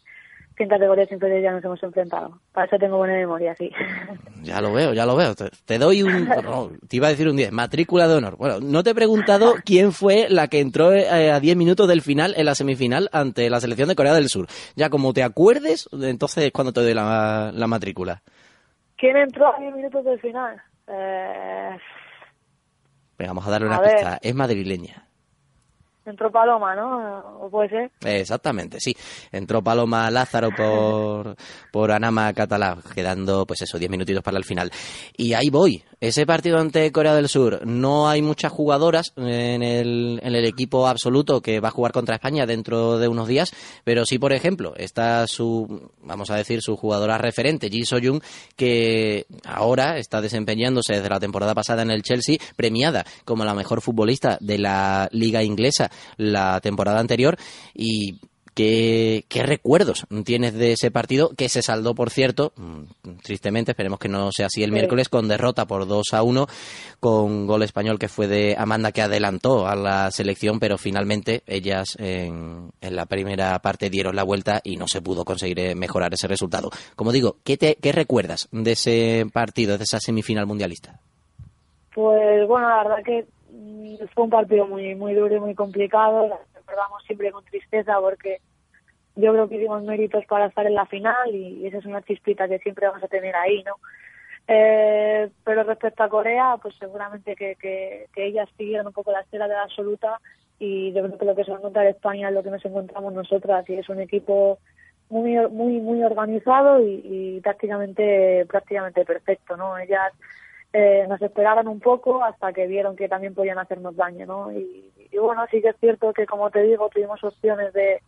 que 0.55 0.65
en 0.65 0.69
categorías 0.69 1.11
inferiores 1.11 1.45
ya 1.45 1.53
nos 1.53 1.65
hemos 1.65 1.83
enfrentado. 1.83 2.41
Para 2.53 2.67
eso 2.67 2.77
tengo 2.77 2.99
buena 2.99 3.15
memoria, 3.15 3.55
sí. 3.55 3.73
Ya 4.43 4.61
lo 4.61 4.73
veo, 4.73 4.93
ya 4.95 5.05
lo 5.07 5.17
veo. 5.17 5.35
Te, 5.35 5.51
te 5.65 5.79
doy 5.79 6.03
un... 6.03 6.25
no, 6.45 6.71
te 6.89 6.97
iba 6.97 7.07
a 7.09 7.11
decir 7.11 7.29
un 7.29 7.37
10, 7.37 7.53
matrícula 7.53 8.07
de 8.09 8.15
honor. 8.15 8.37
Bueno, 8.37 8.61
no 8.61 8.83
te 8.83 8.91
he 8.91 8.95
preguntado 8.95 9.55
quién 9.65 9.93
fue 9.93 10.27
la 10.29 10.49
que 10.49 10.61
entró 10.61 10.93
eh, 10.93 11.31
a 11.31 11.41
10 11.41 11.57
minutos 11.57 11.89
del 11.89 12.03
final 12.03 12.35
en 12.37 12.47
la 12.47 12.55
semifinal 12.55 13.09
ante 13.13 13.51
la 13.51 13.61
selección 13.61 13.89
de 13.89 13.97
Corea 13.97 14.15
del 14.15 14.29
Sur. 14.29 14.47
Ya 14.77 14.91
como 14.91 15.13
te 15.13 15.23
acuerdes, 15.23 15.89
entonces 15.93 16.45
es 16.45 16.53
cuando 16.53 16.73
te 16.73 16.81
doy 16.83 16.95
la, 16.95 17.51
la 17.53 17.67
matrícula. 17.67 18.23
¿Quién 18.97 19.17
entró 19.17 19.55
a 19.55 19.59
10 19.61 19.75
minutos 19.75 20.05
del 20.05 20.21
final? 20.21 20.61
Eh, 20.89 21.77
Venga, 23.19 23.31
vamos 23.31 23.47
a 23.47 23.51
darle 23.51 23.67
una 23.67 23.81
ver. 23.81 23.95
pista. 23.95 24.19
Es 24.23 24.35
madrileña. 24.35 25.08
Entró 26.11 26.31
Paloma, 26.31 26.75
¿no? 26.75 27.39
¿O 27.41 27.51
puede 27.51 27.69
ser? 27.69 27.91
Exactamente, 28.05 28.79
sí. 28.81 28.97
Entró 29.33 29.63
Paloma 29.63 30.11
Lázaro 30.11 30.51
por, 30.57 31.37
por 31.73 31.93
Anama 31.93 32.33
Catalá, 32.33 32.79
quedando, 32.95 33.47
pues 33.47 33.63
eso, 33.63 33.79
10 33.79 33.91
minutitos 33.91 34.23
para 34.23 34.39
el 34.39 34.45
final. 34.45 34.71
Y 35.17 35.35
ahí 35.35 35.51
voy. 35.51 35.83
Ese 36.01 36.27
partido 36.27 36.59
ante 36.59 36.93
Corea 36.93 37.15
del 37.15 37.29
Sur, 37.29 37.67
no 37.67 38.09
hay 38.09 38.23
muchas 38.23 38.53
jugadoras 38.53 39.13
en 39.17 39.63
el, 39.65 40.21
en 40.23 40.35
el 40.35 40.45
equipo 40.45 40.87
absoluto 40.87 41.41
que 41.41 41.59
va 41.59 41.69
a 41.69 41.73
jugar 41.73 41.91
contra 41.91 42.15
España 42.15 42.47
dentro 42.47 42.99
de 42.99 43.09
unos 43.09 43.27
días, 43.27 43.51
pero 43.83 44.05
sí, 44.05 44.19
por 44.19 44.33
ejemplo, 44.33 44.75
está 44.77 45.27
su, 45.27 45.91
vamos 46.03 46.31
a 46.31 46.37
decir, 46.37 46.61
su 46.63 46.77
jugadora 46.77 47.19
referente, 47.19 47.69
Ji 47.69 47.85
So-jung, 47.85 48.23
que 48.55 49.27
ahora 49.45 49.99
está 49.99 50.21
desempeñándose 50.21 50.95
desde 50.95 51.09
la 51.09 51.19
temporada 51.19 51.55
pasada 51.55 51.83
en 51.83 51.91
el 51.91 52.03
Chelsea, 52.03 52.39
premiada 52.55 53.05
como 53.25 53.45
la 53.45 53.55
mejor 53.55 53.81
futbolista 53.81 54.39
de 54.41 54.59
la 54.59 55.09
liga 55.11 55.43
inglesa 55.43 55.91
la 56.17 56.61
temporada 56.61 57.01
anterior 57.01 57.37
y 57.75 58.19
¿Qué, 58.59 59.25
¿Qué 59.29 59.45
recuerdos 59.45 60.05
tienes 60.25 60.53
de 60.53 60.73
ese 60.73 60.91
partido 60.91 61.31
que 61.37 61.49
se 61.49 61.63
saldó, 61.63 61.95
por 61.95 62.11
cierto, 62.11 62.53
mm, 62.57 63.19
tristemente, 63.23 63.71
esperemos 63.71 64.01
que 64.01 64.09
no 64.09 64.31
sea 64.33 64.47
así 64.47 64.65
el 64.65 64.73
miércoles, 64.73 65.09
con 65.09 65.29
derrota 65.29 65.65
por 65.67 65.87
2 65.87 66.05
a 66.11 66.25
1, 66.25 66.49
con 66.99 67.47
gol 67.47 67.63
español 67.63 68.01
que 68.01 68.09
fue 68.09 68.27
de 68.27 68.57
Amanda 68.59 68.91
que 68.91 69.03
adelantó 69.03 69.69
a 69.69 69.77
la 69.77 70.11
selección, 70.11 70.59
pero 70.59 70.77
finalmente 70.77 71.45
ellas 71.47 71.95
en, 72.01 72.73
en 72.81 72.97
la 72.97 73.07
primera 73.07 73.57
parte 73.61 73.91
dieron 73.91 74.17
la 74.17 74.25
vuelta 74.25 74.61
y 74.65 74.75
no 74.75 74.89
se 74.89 75.03
pudo 75.03 75.25
conseguir 75.25 75.61
eh, 75.61 75.77
mejorar 75.77 76.13
ese 76.13 76.27
resultado. 76.27 76.69
Como 76.97 77.13
digo, 77.13 77.37
¿qué, 77.45 77.57
te, 77.57 77.77
qué 77.77 77.93
recuerdas 77.93 78.49
de 78.51 78.73
ese 78.73 79.27
partido, 79.33 79.79
de 79.79 79.85
esa 79.85 80.01
semifinal 80.01 80.49
mundialista? 80.49 80.99
Pues 81.95 82.45
bueno, 82.49 82.69
la 82.69 82.83
verdad 82.83 83.05
que 83.05 83.25
fue 84.15 84.25
un 84.25 84.31
partido 84.31 84.67
muy 84.67 84.95
muy 84.95 85.15
duro 85.15 85.35
y 85.35 85.41
muy 85.41 85.55
complicado. 85.55 86.39
Recordamos 86.55 87.03
siempre 87.05 87.33
con 87.33 87.45
tristeza 87.45 87.99
porque 88.01 88.39
yo 89.17 89.33
creo 89.33 89.49
que 89.49 89.57
hicimos 89.57 89.83
méritos 89.83 90.25
para 90.27 90.47
estar 90.47 90.67
en 90.67 90.75
la 90.75 90.87
final 90.87 91.35
y 91.35 91.67
esa 91.67 91.79
es 91.79 91.87
una 91.87 92.03
chispita 92.03 92.49
que 92.49 92.59
siempre 92.61 92.87
vamos 92.87 93.03
a 93.03 93.09
tener 93.09 93.35
ahí, 93.35 93.63
¿no? 93.65 93.75
Eh, 94.47 95.29
pero 95.45 95.65
respecto 95.65 96.03
a 96.03 96.09
Corea, 96.09 96.57
pues 96.63 96.75
seguramente 96.79 97.37
que, 97.37 97.57
que, 97.57 98.07
que 98.15 98.27
ellas 98.27 98.49
siguieron 98.57 98.87
un 98.87 98.93
poco 98.93 99.13
la 99.13 99.21
estela 99.21 99.47
de 99.47 99.55
la 99.55 99.65
absoluta 99.65 100.21
y 100.59 100.93
yo 100.93 101.03
creo 101.03 101.19
que 101.19 101.25
lo 101.25 101.35
que 101.35 101.45
se 101.45 101.51
va 101.51 101.57
a 101.57 101.61
encontrar 101.61 101.87
España 101.87 102.29
es 102.29 102.35
lo 102.35 102.43
que 102.43 102.51
nos 102.51 102.65
encontramos 102.65 103.13
nosotras 103.13 103.69
y 103.69 103.75
es 103.75 103.89
un 103.89 104.01
equipo 104.01 104.59
muy 105.11 105.37
muy 105.49 105.81
muy 105.81 106.03
organizado 106.03 106.81
y, 106.81 107.01
y 107.05 107.41
prácticamente 107.41 108.47
prácticamente 108.47 109.05
perfecto, 109.05 109.57
¿no? 109.57 109.77
Ellas 109.79 110.13
eh, 110.79 111.07
nos 111.09 111.21
esperaron 111.21 111.67
un 111.67 111.81
poco 111.81 112.23
hasta 112.23 112.53
que 112.53 112.69
vieron 112.69 112.95
que 112.95 113.09
también 113.09 113.35
podían 113.35 113.59
hacernos 113.59 113.97
daño, 113.97 114.27
¿no? 114.27 114.53
Y, 114.53 114.93
y 115.11 115.19
bueno, 115.19 115.45
sí 115.51 115.61
que 115.61 115.71
es 115.71 115.77
cierto 115.81 116.13
que, 116.13 116.25
como 116.25 116.51
te 116.51 116.63
digo, 116.63 116.89
tuvimos 116.89 117.23
opciones 117.25 117.73
de, 117.73 118.01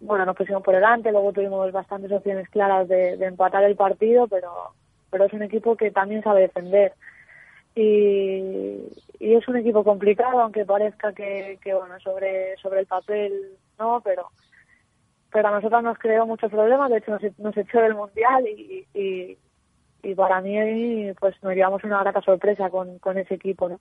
bueno, 0.00 0.24
nos 0.24 0.34
pusimos 0.36 0.62
por 0.62 0.74
delante, 0.74 1.12
luego 1.12 1.32
tuvimos 1.32 1.70
bastantes 1.70 2.10
opciones 2.10 2.48
claras 2.48 2.88
de, 2.88 3.18
de 3.18 3.26
empatar 3.26 3.64
el 3.64 3.76
partido, 3.76 4.26
pero, 4.26 4.72
pero 5.10 5.26
es 5.26 5.32
un 5.34 5.42
equipo 5.42 5.76
que 5.76 5.90
también 5.90 6.22
sabe 6.22 6.40
defender. 6.42 6.94
Y, 7.74 8.78
y 9.18 9.34
es 9.34 9.46
un 9.48 9.56
equipo 9.56 9.84
complicado, 9.84 10.40
aunque 10.40 10.64
parezca 10.64 11.12
que, 11.12 11.58
que 11.62 11.74
bueno, 11.74 12.00
sobre, 12.00 12.56
sobre 12.56 12.80
el 12.80 12.86
papel 12.86 13.58
no, 13.78 14.00
pero 14.02 14.28
pero 15.32 15.48
a 15.48 15.52
nosotros 15.52 15.82
nos 15.82 15.98
creó 15.98 16.26
muchos 16.26 16.50
problemas, 16.50 16.90
de 16.90 16.98
hecho 16.98 17.12
nos, 17.12 17.38
nos 17.38 17.56
echó 17.56 17.80
del 17.80 17.94
Mundial 17.94 18.46
y, 18.46 18.86
y, 18.92 19.38
y 20.02 20.14
para 20.14 20.40
mí 20.40 21.12
pues 21.18 21.34
nos 21.42 21.54
llevamos 21.54 21.84
una 21.84 22.00
grata 22.00 22.20
sorpresa 22.22 22.70
con, 22.70 22.98
con 22.98 23.18
ese 23.18 23.34
equipo, 23.34 23.68
¿no? 23.68 23.80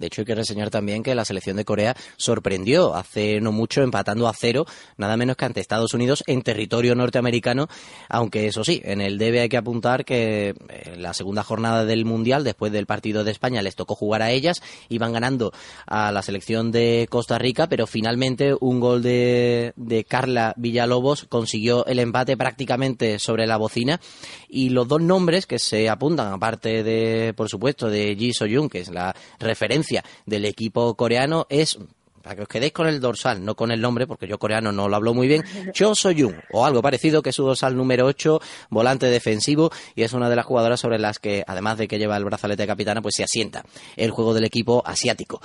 De 0.00 0.06
hecho, 0.06 0.22
hay 0.22 0.24
que 0.24 0.34
reseñar 0.34 0.70
también 0.70 1.02
que 1.02 1.14
la 1.14 1.26
selección 1.26 1.58
de 1.58 1.66
Corea 1.66 1.94
sorprendió 2.16 2.94
hace 2.94 3.38
no 3.40 3.52
mucho 3.52 3.82
empatando 3.82 4.26
a 4.26 4.32
cero, 4.32 4.64
nada 4.96 5.18
menos 5.18 5.36
que 5.36 5.44
ante 5.44 5.60
Estados 5.60 5.92
Unidos 5.92 6.24
en 6.26 6.40
territorio 6.40 6.94
norteamericano, 6.94 7.68
aunque 8.08 8.46
eso 8.46 8.64
sí, 8.64 8.80
en 8.82 9.02
el 9.02 9.18
debe 9.18 9.40
hay 9.40 9.50
que 9.50 9.58
apuntar 9.58 10.06
que 10.06 10.54
en 10.70 11.02
la 11.02 11.12
segunda 11.12 11.42
jornada 11.42 11.84
del 11.84 12.06
Mundial, 12.06 12.44
después 12.44 12.72
del 12.72 12.86
partido 12.86 13.24
de 13.24 13.30
España, 13.30 13.60
les 13.60 13.76
tocó 13.76 13.94
jugar 13.94 14.22
a 14.22 14.30
ellas, 14.30 14.62
iban 14.88 15.12
ganando 15.12 15.52
a 15.86 16.10
la 16.12 16.22
selección 16.22 16.72
de 16.72 17.06
Costa 17.10 17.38
Rica, 17.38 17.68
pero 17.68 17.86
finalmente 17.86 18.54
un 18.58 18.80
gol 18.80 19.02
de, 19.02 19.74
de 19.76 20.04
Carla 20.04 20.54
Villalobos 20.56 21.26
consiguió 21.28 21.84
el 21.84 21.98
empate 21.98 22.38
prácticamente 22.38 23.18
sobre 23.18 23.46
la 23.46 23.58
bocina. 23.58 24.00
Y 24.48 24.70
los 24.70 24.88
dos 24.88 25.02
nombres 25.02 25.46
que 25.46 25.58
se 25.58 25.88
apuntan, 25.88 26.32
aparte 26.32 26.82
de, 26.82 27.34
por 27.36 27.48
supuesto, 27.48 27.88
de 27.88 28.16
Ji 28.16 28.32
So-jung, 28.32 28.70
que 28.70 28.80
es 28.80 28.88
la 28.88 29.14
referencia 29.38 29.89
del 30.26 30.44
equipo 30.44 30.94
coreano, 30.94 31.46
es 31.48 31.78
para 32.22 32.36
que 32.36 32.42
os 32.42 32.48
quedéis 32.48 32.72
con 32.72 32.86
el 32.86 33.00
dorsal, 33.00 33.44
no 33.44 33.54
con 33.54 33.70
el 33.70 33.80
nombre, 33.80 34.06
porque 34.06 34.26
yo 34.26 34.38
coreano 34.38 34.72
no 34.72 34.88
lo 34.88 34.96
hablo 34.96 35.14
muy 35.14 35.26
bien, 35.26 35.42
Cho 35.72 35.94
So-jung, 35.94 36.34
o 36.52 36.66
algo 36.66 36.82
parecido, 36.82 37.22
que 37.22 37.30
es 37.30 37.36
su 37.36 37.44
dorsal 37.44 37.76
número 37.76 38.06
8, 38.06 38.40
volante 38.68 39.06
defensivo, 39.06 39.70
y 39.94 40.02
es 40.02 40.12
una 40.12 40.28
de 40.28 40.36
las 40.36 40.46
jugadoras 40.46 40.80
sobre 40.80 40.98
las 40.98 41.18
que, 41.18 41.44
además 41.46 41.78
de 41.78 41.88
que 41.88 41.98
lleva 41.98 42.16
el 42.16 42.24
brazalete 42.24 42.62
de 42.62 42.66
capitana, 42.66 43.02
pues 43.02 43.14
se 43.16 43.24
asienta 43.24 43.64
el 43.96 44.10
juego 44.10 44.34
del 44.34 44.44
equipo 44.44 44.82
asiático. 44.84 45.40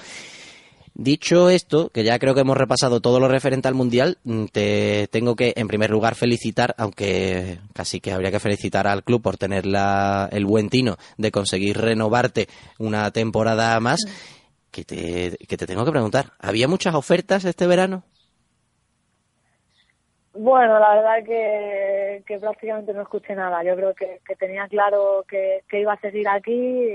Dicho 0.97 1.49
esto, 1.49 1.89
que 1.89 2.05
ya 2.05 2.17
creo 2.19 2.33
que 2.33 2.39
hemos 2.39 2.55
repasado 2.55 3.01
todo 3.01 3.19
lo 3.19 3.27
referente 3.27 3.67
al 3.67 3.73
Mundial, 3.73 4.17
mm, 4.23 4.45
te 4.45 5.09
tengo 5.11 5.35
que, 5.35 5.51
en 5.57 5.67
primer 5.67 5.89
lugar, 5.89 6.15
felicitar, 6.15 6.73
aunque 6.77 7.59
casi 7.73 7.99
que 7.99 8.13
habría 8.13 8.31
que 8.31 8.39
felicitar 8.39 8.87
al 8.87 9.03
club 9.03 9.21
por 9.21 9.35
tener 9.35 9.65
la, 9.65 10.29
el 10.31 10.45
buen 10.45 10.69
tino 10.69 10.97
de 11.17 11.31
conseguir 11.31 11.79
renovarte 11.79 12.47
una 12.79 13.11
temporada 13.11 13.77
más, 13.81 14.05
que 14.75 14.83
te, 14.83 15.37
que 15.47 15.55
te 15.55 15.65
tengo 15.65 15.85
que 15.85 15.91
preguntar, 15.91 16.25
¿había 16.37 16.67
muchas 16.67 16.93
ofertas 16.95 17.45
este 17.45 17.65
verano? 17.65 18.03
Bueno, 20.33 20.77
la 20.79 20.95
verdad 20.95 21.23
que, 21.25 22.23
que 22.27 22.37
prácticamente 22.39 22.93
no 22.93 23.03
escuché 23.03 23.35
nada. 23.35 23.63
Yo 23.63 23.73
creo 23.77 23.93
que, 23.93 24.19
que 24.27 24.35
tenía 24.35 24.67
claro 24.67 25.23
que, 25.29 25.63
que 25.69 25.79
iba 25.79 25.93
a 25.93 25.99
seguir 26.01 26.27
aquí. 26.27 26.89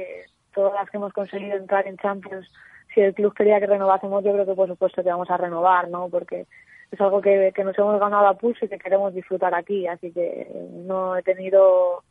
Todas 0.53 0.75
las 0.75 0.91
que 0.91 0.99
hemos 0.99 1.15
conseguido 1.15 1.57
entrar 1.57 1.87
en 1.87 1.97
Champions, 1.97 2.47
si 2.95 3.01
el 3.01 3.15
club 3.15 3.33
quería 3.33 3.59
que 3.61 3.67
renovásemos, 3.67 4.23
yo 4.23 4.33
creo 4.35 4.45
que 4.45 4.55
por 4.55 4.69
supuesto 4.69 5.03
que 5.03 5.09
vamos 5.09 5.31
a 5.31 5.39
renovar, 5.39 5.89
¿no? 5.89 6.11
Porque 6.11 6.47
es 6.91 7.01
algo 7.01 7.23
que, 7.23 7.53
que 7.55 7.65
nos 7.65 7.79
hemos 7.79 7.99
ganado 7.99 8.27
a 8.27 8.37
pulso 8.37 8.67
y 8.67 8.69
que 8.69 8.79
queremos 8.79 9.15
disfrutar 9.15 9.55
aquí. 9.55 9.87
Así 9.87 10.13
que 10.13 10.47
no 10.85 11.17
he 11.17 11.23
tenido 11.23 12.03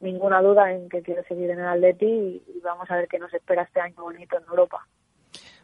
ninguna 0.00 0.40
duda 0.42 0.72
en 0.72 0.88
que 0.88 1.02
quiero 1.02 1.24
seguir 1.24 1.50
en 1.50 1.58
el 1.58 1.66
Atleti 1.66 2.06
y, 2.06 2.60
vamos 2.62 2.88
a 2.90 2.96
ver 2.96 3.08
qué 3.08 3.18
nos 3.18 3.34
espera 3.34 3.62
este 3.62 3.80
año 3.80 3.96
bonito 4.02 4.36
en 4.36 4.44
Europa. 4.44 4.86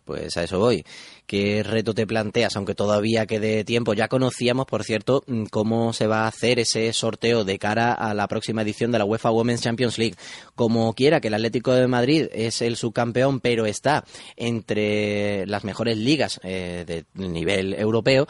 Pues 0.04 0.36
a 0.36 0.42
eso 0.42 0.58
voy. 0.58 0.84
¿Qué 1.26 1.62
reto 1.62 1.94
te 1.94 2.06
planteas? 2.06 2.54
Aunque 2.56 2.74
todavía 2.74 3.24
quede 3.24 3.64
tiempo. 3.64 3.94
Ya 3.94 4.08
conocíamos, 4.08 4.66
por 4.66 4.84
cierto, 4.84 5.24
mm, 5.26 5.44
cómo 5.44 5.94
se 5.94 6.06
va 6.06 6.24
a 6.24 6.28
hacer 6.28 6.58
ese 6.58 6.92
sorteo 6.92 7.44
de 7.44 7.58
cara 7.58 7.94
a 7.94 8.12
la 8.12 8.28
próxima 8.28 8.60
edición 8.60 8.92
de 8.92 8.98
la 8.98 9.06
UEFA 9.06 9.30
Women's 9.30 9.62
Champions 9.62 9.96
League. 9.96 10.16
Como 10.54 10.92
quiera 10.92 11.20
que 11.20 11.28
el 11.28 11.34
Atlético 11.34 11.72
de 11.72 11.86
Madrid 11.86 12.26
es 12.32 12.60
el 12.60 12.76
subcampeón, 12.76 13.40
pero 13.40 13.64
está 13.64 14.04
entre 14.36 15.46
las 15.46 15.64
mejores 15.64 15.96
ligas 15.96 16.38
eh, 16.42 16.84
de 16.86 17.04
nivel 17.14 17.72
europeo, 17.72 18.26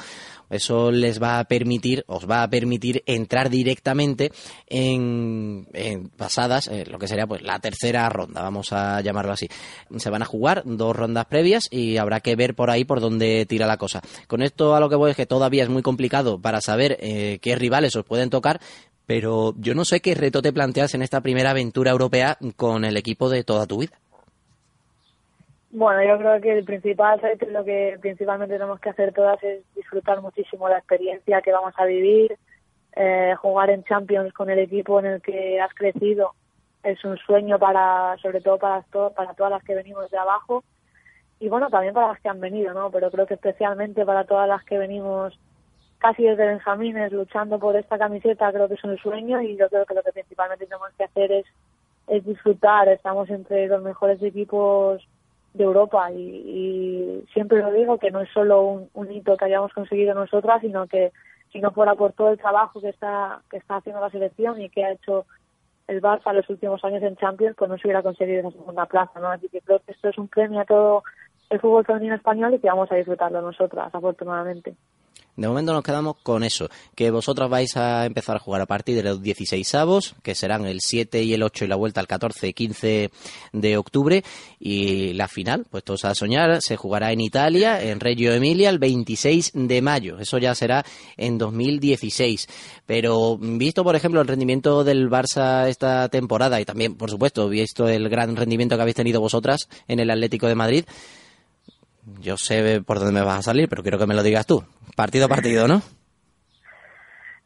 eso 0.56 0.90
les 0.90 1.22
va 1.22 1.38
a 1.38 1.44
permitir, 1.44 2.04
os 2.06 2.28
va 2.28 2.42
a 2.42 2.50
permitir 2.50 3.02
entrar 3.06 3.50
directamente 3.50 4.32
en, 4.66 5.66
en 5.72 6.08
pasadas, 6.08 6.68
eh, 6.68 6.84
lo 6.86 6.98
que 6.98 7.08
sería 7.08 7.26
pues 7.26 7.42
la 7.42 7.58
tercera 7.58 8.08
ronda, 8.08 8.42
vamos 8.42 8.72
a 8.72 9.00
llamarlo 9.00 9.32
así. 9.32 9.48
Se 9.96 10.10
van 10.10 10.22
a 10.22 10.26
jugar 10.26 10.62
dos 10.64 10.94
rondas 10.94 11.26
previas 11.26 11.68
y 11.70 11.96
habrá 11.96 12.20
que 12.20 12.36
ver 12.36 12.54
por 12.54 12.70
ahí 12.70 12.84
por 12.84 13.00
dónde 13.00 13.46
tira 13.46 13.66
la 13.66 13.76
cosa. 13.76 14.00
Con 14.26 14.42
esto 14.42 14.74
a 14.74 14.80
lo 14.80 14.88
que 14.88 14.96
voy 14.96 15.10
es 15.10 15.16
que 15.16 15.26
todavía 15.26 15.64
es 15.64 15.68
muy 15.68 15.82
complicado 15.82 16.40
para 16.40 16.60
saber 16.60 16.96
eh, 17.00 17.38
qué 17.40 17.56
rivales 17.56 17.96
os 17.96 18.04
pueden 18.04 18.30
tocar, 18.30 18.60
pero 19.06 19.54
yo 19.58 19.74
no 19.74 19.84
sé 19.84 20.00
qué 20.00 20.14
reto 20.14 20.42
te 20.42 20.52
planteas 20.52 20.94
en 20.94 21.02
esta 21.02 21.20
primera 21.20 21.50
aventura 21.50 21.90
europea 21.90 22.38
con 22.56 22.84
el 22.84 22.96
equipo 22.96 23.28
de 23.28 23.44
toda 23.44 23.66
tu 23.66 23.78
vida. 23.78 24.00
Bueno, 25.76 26.04
yo 26.04 26.18
creo 26.18 26.40
que 26.40 26.52
el 26.58 26.64
principal 26.64 27.20
lo 27.50 27.64
que 27.64 27.98
principalmente 28.00 28.54
tenemos 28.54 28.78
que 28.80 28.90
hacer 28.90 29.12
todas 29.12 29.42
es 29.42 29.64
disfrutar 29.74 30.20
muchísimo 30.22 30.68
la 30.68 30.78
experiencia 30.78 31.42
que 31.42 31.50
vamos 31.52 31.74
a 31.76 31.84
vivir, 31.84 32.38
eh, 32.94 33.34
jugar 33.40 33.70
en 33.70 33.82
Champions 33.82 34.32
con 34.32 34.50
el 34.50 34.60
equipo 34.60 35.00
en 35.00 35.06
el 35.06 35.22
que 35.22 35.60
has 35.60 35.74
crecido 35.74 36.34
es 36.84 37.04
un 37.04 37.16
sueño 37.18 37.58
para, 37.58 38.16
sobre 38.22 38.40
todo 38.40 38.58
para, 38.58 38.82
to- 38.92 39.12
para 39.16 39.34
todas 39.34 39.50
las 39.52 39.64
que 39.64 39.74
venimos 39.74 40.08
de 40.10 40.18
abajo 40.18 40.62
y 41.40 41.48
bueno, 41.48 41.70
también 41.70 41.94
para 41.94 42.08
las 42.08 42.20
que 42.20 42.28
han 42.28 42.40
venido, 42.40 42.74
¿no? 42.74 42.90
Pero 42.92 43.10
creo 43.10 43.26
que 43.26 43.34
especialmente 43.34 44.04
para 44.06 44.24
todas 44.26 44.48
las 44.48 44.64
que 44.64 44.78
venimos 44.78 45.38
casi 45.98 46.24
desde 46.24 46.46
Benjamines 46.46 47.12
luchando 47.12 47.58
por 47.58 47.76
esta 47.76 47.98
camiseta, 47.98 48.52
creo 48.52 48.68
que 48.68 48.74
es 48.74 48.84
un 48.84 48.98
sueño 48.98 49.42
y 49.42 49.56
yo 49.56 49.68
creo 49.70 49.86
que 49.86 49.94
lo 49.94 50.02
que 50.04 50.12
principalmente 50.12 50.66
tenemos 50.66 50.90
que 50.96 51.04
hacer 51.04 51.32
es, 51.32 51.46
es 52.08 52.24
disfrutar. 52.24 52.88
Estamos 52.88 53.30
entre 53.30 53.66
los 53.68 53.82
mejores 53.82 54.22
equipos 54.22 55.06
de 55.54 55.64
Europa 55.64 56.10
y, 56.10 56.18
y 56.18 57.24
siempre 57.32 57.62
lo 57.62 57.72
digo 57.72 57.98
que 57.98 58.10
no 58.10 58.20
es 58.20 58.28
solo 58.30 58.88
un, 58.92 59.12
hito 59.12 59.36
que 59.36 59.44
hayamos 59.46 59.72
conseguido 59.72 60.12
nosotras, 60.12 60.60
sino 60.60 60.86
que 60.86 61.12
si 61.52 61.60
no 61.60 61.70
fuera 61.70 61.94
por 61.94 62.12
todo 62.12 62.30
el 62.30 62.38
trabajo 62.38 62.80
que 62.80 62.88
está 62.88 63.40
que 63.50 63.56
está 63.58 63.76
haciendo 63.76 64.00
la 64.00 64.10
selección 64.10 64.60
y 64.60 64.68
que 64.68 64.84
ha 64.84 64.92
hecho 64.92 65.24
el 65.86 66.02
Barça 66.02 66.32
los 66.32 66.48
últimos 66.50 66.84
años 66.84 67.02
en 67.02 67.16
Champions, 67.16 67.54
pues 67.56 67.70
no 67.70 67.78
se 67.78 67.86
hubiera 67.86 68.02
conseguido 68.02 68.40
esa 68.40 68.50
segunda 68.50 68.86
plaza, 68.86 69.20
¿no? 69.20 69.28
Así 69.28 69.48
que 69.48 69.60
que 69.60 69.80
esto 69.86 70.08
es 70.08 70.18
un 70.18 70.28
premio 70.28 70.60
a 70.60 70.64
todo 70.64 71.04
el 71.50 71.60
fútbol 71.60 71.84
femenino 71.84 72.16
español 72.16 72.54
y 72.54 72.58
que 72.58 72.68
vamos 72.68 72.90
a 72.90 72.96
disfrutarlo 72.96 73.40
nosotras, 73.40 73.94
afortunadamente. 73.94 74.74
De 75.36 75.48
momento 75.48 75.72
nos 75.72 75.82
quedamos 75.82 76.16
con 76.22 76.44
eso, 76.44 76.68
que 76.94 77.10
vosotras 77.10 77.50
vais 77.50 77.76
a 77.76 78.06
empezar 78.06 78.36
a 78.36 78.38
jugar 78.38 78.60
a 78.60 78.66
partir 78.66 78.94
de 78.94 79.02
los 79.02 79.20
16 79.20 79.74
avos, 79.74 80.14
que 80.22 80.36
serán 80.36 80.64
el 80.64 80.80
7 80.80 81.24
y 81.24 81.34
el 81.34 81.42
8 81.42 81.64
y 81.64 81.68
la 81.68 81.74
vuelta 81.74 82.00
el 82.00 82.06
14 82.06 82.48
y 82.48 82.52
15 82.52 83.10
de 83.52 83.76
octubre, 83.76 84.22
y 84.60 85.12
la 85.14 85.26
final, 85.26 85.66
pues 85.68 85.82
todos 85.82 86.04
a 86.04 86.14
soñar, 86.14 86.62
se 86.62 86.76
jugará 86.76 87.10
en 87.10 87.20
Italia, 87.20 87.82
en 87.82 87.98
Reggio 87.98 88.32
Emilia, 88.32 88.70
el 88.70 88.78
26 88.78 89.50
de 89.54 89.82
mayo, 89.82 90.18
eso 90.20 90.38
ya 90.38 90.54
será 90.54 90.84
en 91.16 91.36
2016. 91.36 92.48
Pero 92.86 93.36
visto, 93.36 93.82
por 93.82 93.96
ejemplo, 93.96 94.20
el 94.20 94.28
rendimiento 94.28 94.84
del 94.84 95.10
Barça 95.10 95.68
esta 95.68 96.08
temporada, 96.10 96.60
y 96.60 96.64
también, 96.64 96.94
por 96.94 97.10
supuesto, 97.10 97.48
visto 97.48 97.88
el 97.88 98.08
gran 98.08 98.36
rendimiento 98.36 98.76
que 98.76 98.82
habéis 98.82 98.96
tenido 98.96 99.20
vosotras 99.20 99.68
en 99.88 99.98
el 99.98 100.10
Atlético 100.10 100.46
de 100.46 100.54
Madrid, 100.54 100.84
yo 102.20 102.36
sé 102.36 102.82
por 102.82 102.98
dónde 102.98 103.12
me 103.12 103.22
vas 103.22 103.40
a 103.40 103.42
salir, 103.42 103.68
pero 103.68 103.82
quiero 103.82 103.98
que 103.98 104.06
me 104.06 104.14
lo 104.14 104.22
digas 104.22 104.46
tú. 104.46 104.62
Partido 104.96 105.26
a 105.26 105.28
partido, 105.28 105.66
¿no? 105.66 105.82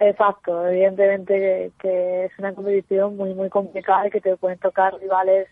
Exacto, 0.01 0.69
evidentemente 0.69 1.73
que, 1.81 2.25
es 2.27 2.39
una 2.39 2.55
competición 2.55 3.17
muy 3.17 3.35
muy 3.35 3.49
complicada 3.49 4.07
y 4.07 4.11
que 4.11 4.21
te 4.21 4.37
pueden 4.37 4.59
tocar 4.59 4.95
rivales 4.95 5.49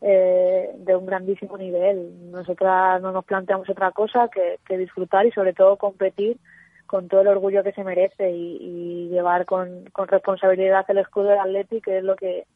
eh, 0.00 0.70
de 0.76 0.96
un 0.96 1.06
grandísimo 1.06 1.56
nivel. 1.56 2.30
Nosotras 2.32 3.00
no 3.00 3.12
nos 3.12 3.24
planteamos 3.24 3.68
otra 3.70 3.92
cosa 3.92 4.28
que, 4.28 4.76
disfrutar 4.76 5.26
y 5.26 5.32
sobre 5.32 5.52
todo 5.52 5.76
competir 5.76 6.38
con 6.86 7.08
todo 7.08 7.20
el 7.20 7.28
orgullo 7.28 7.62
que 7.62 7.72
se 7.72 7.84
merece 7.84 8.30
y, 8.30 9.08
llevar 9.08 9.44
con, 9.46 9.86
responsabilidad 10.08 10.84
el 10.88 10.98
escudo 10.98 11.28
del 11.28 11.38
Atleti, 11.38 11.80
que 11.80 11.98
es 11.98 12.04
lo 12.04 12.16
que 12.16 12.46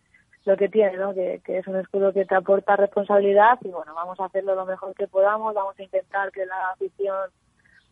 lo 0.46 0.56
que 0.56 0.70
tiene, 0.70 0.96
¿no? 0.96 1.12
Que 1.12 1.40
es 1.46 1.66
un 1.66 1.76
escudo 1.76 2.14
que 2.14 2.24
te 2.24 2.34
aporta 2.34 2.74
responsabilidad 2.74 3.58
y 3.62 3.68
bueno, 3.68 3.94
vamos 3.94 4.18
a 4.18 4.24
hacerlo 4.24 4.54
lo 4.54 4.64
mejor 4.64 4.94
que 4.94 5.06
podamos, 5.06 5.54
vamos 5.54 5.78
a 5.78 5.82
intentar 5.82 6.32
que 6.32 6.46
la 6.46 6.70
afición 6.72 7.30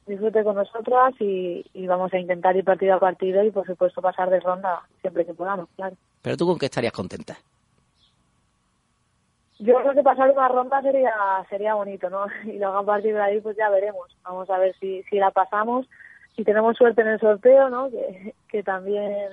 disfrute 0.08 0.42
con 0.42 0.56
nosotras 0.56 1.14
y, 1.20 1.64
y 1.74 1.86
vamos 1.86 2.12
a 2.12 2.18
intentar 2.18 2.56
ir 2.56 2.64
partido 2.64 2.94
a 2.94 3.00
partido 3.00 3.44
y 3.44 3.50
por 3.50 3.66
supuesto 3.66 4.00
pasar 4.02 4.30
de 4.30 4.40
ronda 4.40 4.82
siempre 5.00 5.24
que 5.24 5.34
podamos, 5.34 5.68
claro. 5.76 5.96
Pero 6.22 6.36
tú 6.36 6.46
con 6.46 6.58
qué 6.58 6.66
estarías 6.66 6.92
contenta. 6.92 7.36
Yo 9.60 9.74
creo 9.76 9.92
que 9.92 10.02
pasar 10.02 10.30
una 10.30 10.48
ronda 10.48 10.80
sería 10.82 11.12
sería 11.48 11.74
bonito, 11.74 12.08
¿no? 12.10 12.26
Y 12.44 12.58
luego 12.58 12.78
a 12.78 12.84
partir 12.84 13.14
de 13.14 13.20
ahí 13.20 13.40
pues 13.40 13.56
ya 13.56 13.68
veremos. 13.70 14.16
Vamos 14.24 14.48
a 14.50 14.58
ver 14.58 14.74
si, 14.78 15.02
si 15.04 15.16
la 15.16 15.30
pasamos, 15.30 15.88
si 16.36 16.44
tenemos 16.44 16.76
suerte 16.76 17.02
en 17.02 17.08
el 17.08 17.20
sorteo, 17.20 17.68
¿no? 17.68 17.90
Que, 17.90 18.34
que 18.48 18.62
también 18.62 19.32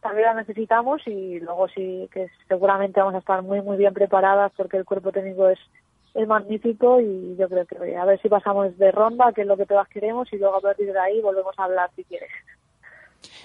también 0.00 0.26
la 0.26 0.34
necesitamos 0.34 1.06
y 1.06 1.38
luego 1.40 1.68
sí 1.68 2.08
que 2.12 2.28
seguramente 2.48 3.00
vamos 3.00 3.14
a 3.14 3.18
estar 3.18 3.42
muy 3.42 3.62
muy 3.62 3.76
bien 3.76 3.94
preparadas 3.94 4.52
porque 4.56 4.76
el 4.76 4.84
cuerpo 4.84 5.12
técnico 5.12 5.48
es 5.48 5.60
es 6.14 6.28
magnífico 6.28 7.00
y 7.00 7.36
yo 7.36 7.48
creo 7.48 7.66
que 7.66 7.78
oye, 7.78 7.96
a 7.96 8.04
ver 8.04 8.20
si 8.20 8.28
pasamos 8.28 8.76
de 8.78 8.92
ronda, 8.92 9.32
que 9.32 9.42
es 9.42 9.46
lo 9.46 9.56
que 9.56 9.66
todas 9.66 9.88
queremos 9.88 10.32
y 10.32 10.36
luego 10.36 10.56
a 10.56 10.60
partir 10.60 10.92
de 10.92 10.98
ahí 10.98 11.20
volvemos 11.20 11.54
a 11.58 11.64
hablar 11.64 11.90
si 11.96 12.04
quieres. 12.04 12.30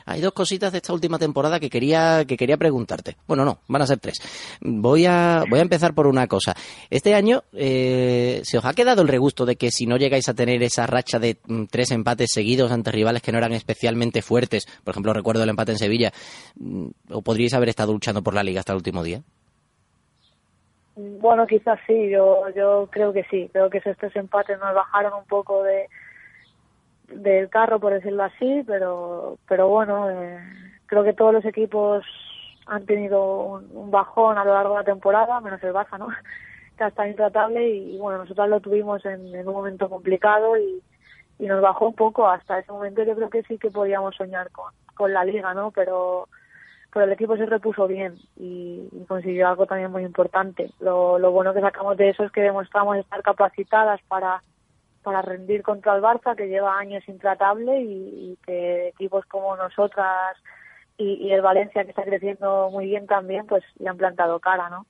Hay 0.06 0.22
dos 0.22 0.32
cositas 0.32 0.72
de 0.72 0.78
esta 0.78 0.94
última 0.94 1.20
temporada 1.20 1.60
que 1.60 1.70
quería 1.70 2.24
que 2.26 2.38
quería 2.38 2.58
preguntarte. 2.58 3.18
Bueno, 3.28 3.44
no, 3.44 3.60
van 3.68 3.82
a 3.82 3.88
ser 3.88 4.00
tres. 4.00 4.18
Voy 4.62 5.06
a 5.06 5.44
voy 5.50 5.60
a 5.60 5.62
empezar 5.62 5.94
por 5.94 6.08
una 6.08 6.28
cosa. 6.28 6.56
Este 6.90 7.14
año 7.14 7.44
eh, 7.54 8.42
se 8.44 8.58
os 8.58 8.66
ha 8.66 8.74
quedado 8.74 9.02
el 9.02 9.10
regusto 9.10 9.46
de 9.46 9.58
que 9.58 9.70
si 9.70 9.86
no 9.86 9.98
llegáis 9.98 10.30
a 10.30 10.34
tener 10.34 10.64
esa 10.64 10.88
racha 10.88 11.20
de 11.20 11.40
mm, 11.46 11.66
tres 11.66 11.92
empates 11.92 12.32
seguidos 12.34 12.72
ante 12.72 12.92
rivales 12.92 13.22
que 13.22 13.32
no 13.32 13.38
eran 13.38 13.52
especialmente 13.52 14.22
fuertes, 14.22 14.66
por 14.84 14.94
ejemplo 14.94 15.14
recuerdo 15.14 15.44
el 15.44 15.50
empate 15.50 15.74
en 15.74 15.78
Sevilla, 15.78 16.12
mm, 16.56 16.88
o 17.12 17.22
podríais 17.22 17.54
haber 17.54 17.70
estado 17.70 17.92
luchando 17.92 18.24
por 18.24 18.34
la 18.34 18.44
liga 18.44 18.62
hasta 18.62 18.72
el 18.72 18.78
último 18.78 19.04
día. 19.04 19.24
Bueno, 20.98 21.46
quizás 21.46 21.80
sí, 21.86 22.10
yo 22.10 22.50
yo 22.56 22.88
creo 22.92 23.14
que 23.14 23.24
sí. 23.26 23.50
Creo 23.54 23.70
que 23.70 23.78
esos 23.78 23.96
tres 23.98 24.16
empates 24.16 24.60
nos 24.60 24.74
bajaron 24.74 25.14
un 25.14 25.26
poco 25.26 25.64
de 25.64 25.88
del 27.10 27.50
carro, 27.50 27.80
por 27.80 27.94
decirlo 27.94 28.24
así, 28.24 28.64
pero 28.66 29.38
pero 29.48 29.68
bueno, 29.68 30.10
eh, 30.10 30.40
creo 30.88 31.04
que 31.04 31.14
todos 31.14 31.34
los 31.34 31.46
equipos 31.46 32.04
han 32.66 32.86
tenido 32.86 33.60
un, 33.72 33.92
bajón 33.92 34.38
a 34.38 34.44
lo 34.44 34.54
largo 34.54 34.74
de 34.74 34.80
la 34.80 34.86
temporada, 34.86 35.40
menos 35.40 35.64
el 35.64 35.74
Barça, 35.74 36.00
¿no? 36.00 36.08
que 36.78 36.86
estado 36.86 37.08
intratable 37.08 37.70
y, 37.70 37.98
bueno, 37.98 38.20
nosotros 38.20 38.50
lo 38.50 38.60
tuvimos 38.60 39.06
en, 39.06 39.34
en 39.34 39.48
un 39.48 39.54
momento 39.54 39.90
complicado 39.90 40.58
y, 40.58 40.82
y 41.40 41.48
nos 41.48 41.62
bajó 41.62 41.88
un 41.88 41.96
poco. 41.96 42.28
Hasta 42.28 42.60
ese 42.60 42.72
momento 42.72 43.04
yo 43.04 43.16
creo 43.16 43.30
que 43.30 43.44
sí 43.44 43.58
que 43.58 43.72
podíamos 43.72 44.16
soñar 44.16 44.52
con, 44.52 44.74
con 44.96 45.14
la 45.14 45.24
liga, 45.26 45.54
¿no? 45.54 45.72
Pero 45.72 46.28
pero 46.94 47.06
el 47.06 47.12
equipo 47.12 47.38
se 47.38 47.46
repuso 47.46 47.88
bien 47.88 48.16
y, 48.36 48.90
consiguió 49.08 49.48
algo 49.48 49.66
también 49.66 49.92
muy 49.92 50.04
importante. 50.04 50.72
Lo, 50.80 51.20
lo 51.20 51.32
bueno 51.32 51.54
que 51.54 51.62
sacamos 51.62 51.98
de 51.98 52.10
eso 52.10 52.24
es 52.24 52.32
que 52.32 52.42
demostramos 52.42 52.98
estar 52.98 53.22
capacitadas 53.22 54.02
para 54.08 54.42
para 55.08 55.22
rendir 55.22 55.64
contra 55.64 55.96
el 55.96 56.02
Barça, 56.02 56.36
que 56.36 56.50
lleva 56.50 56.78
años 56.78 57.08
intratable, 57.08 57.80
y, 57.80 58.34
y 58.34 58.38
que 58.46 58.90
equipos 58.90 59.26
como 59.28 59.56
nosotras 59.56 60.36
y, 60.98 61.14
y, 61.14 61.32
el 61.32 61.42
Valencia, 61.42 61.86
que 61.86 61.92
está 61.92 62.04
creciendo 62.04 62.70
muy 62.72 62.88
bien 62.88 63.08
también, 63.08 63.48
pues 63.48 63.64
le 63.80 63.88
han 63.88 63.96
plantado 63.96 64.42
cara, 64.42 64.70
¿no? 64.70 64.86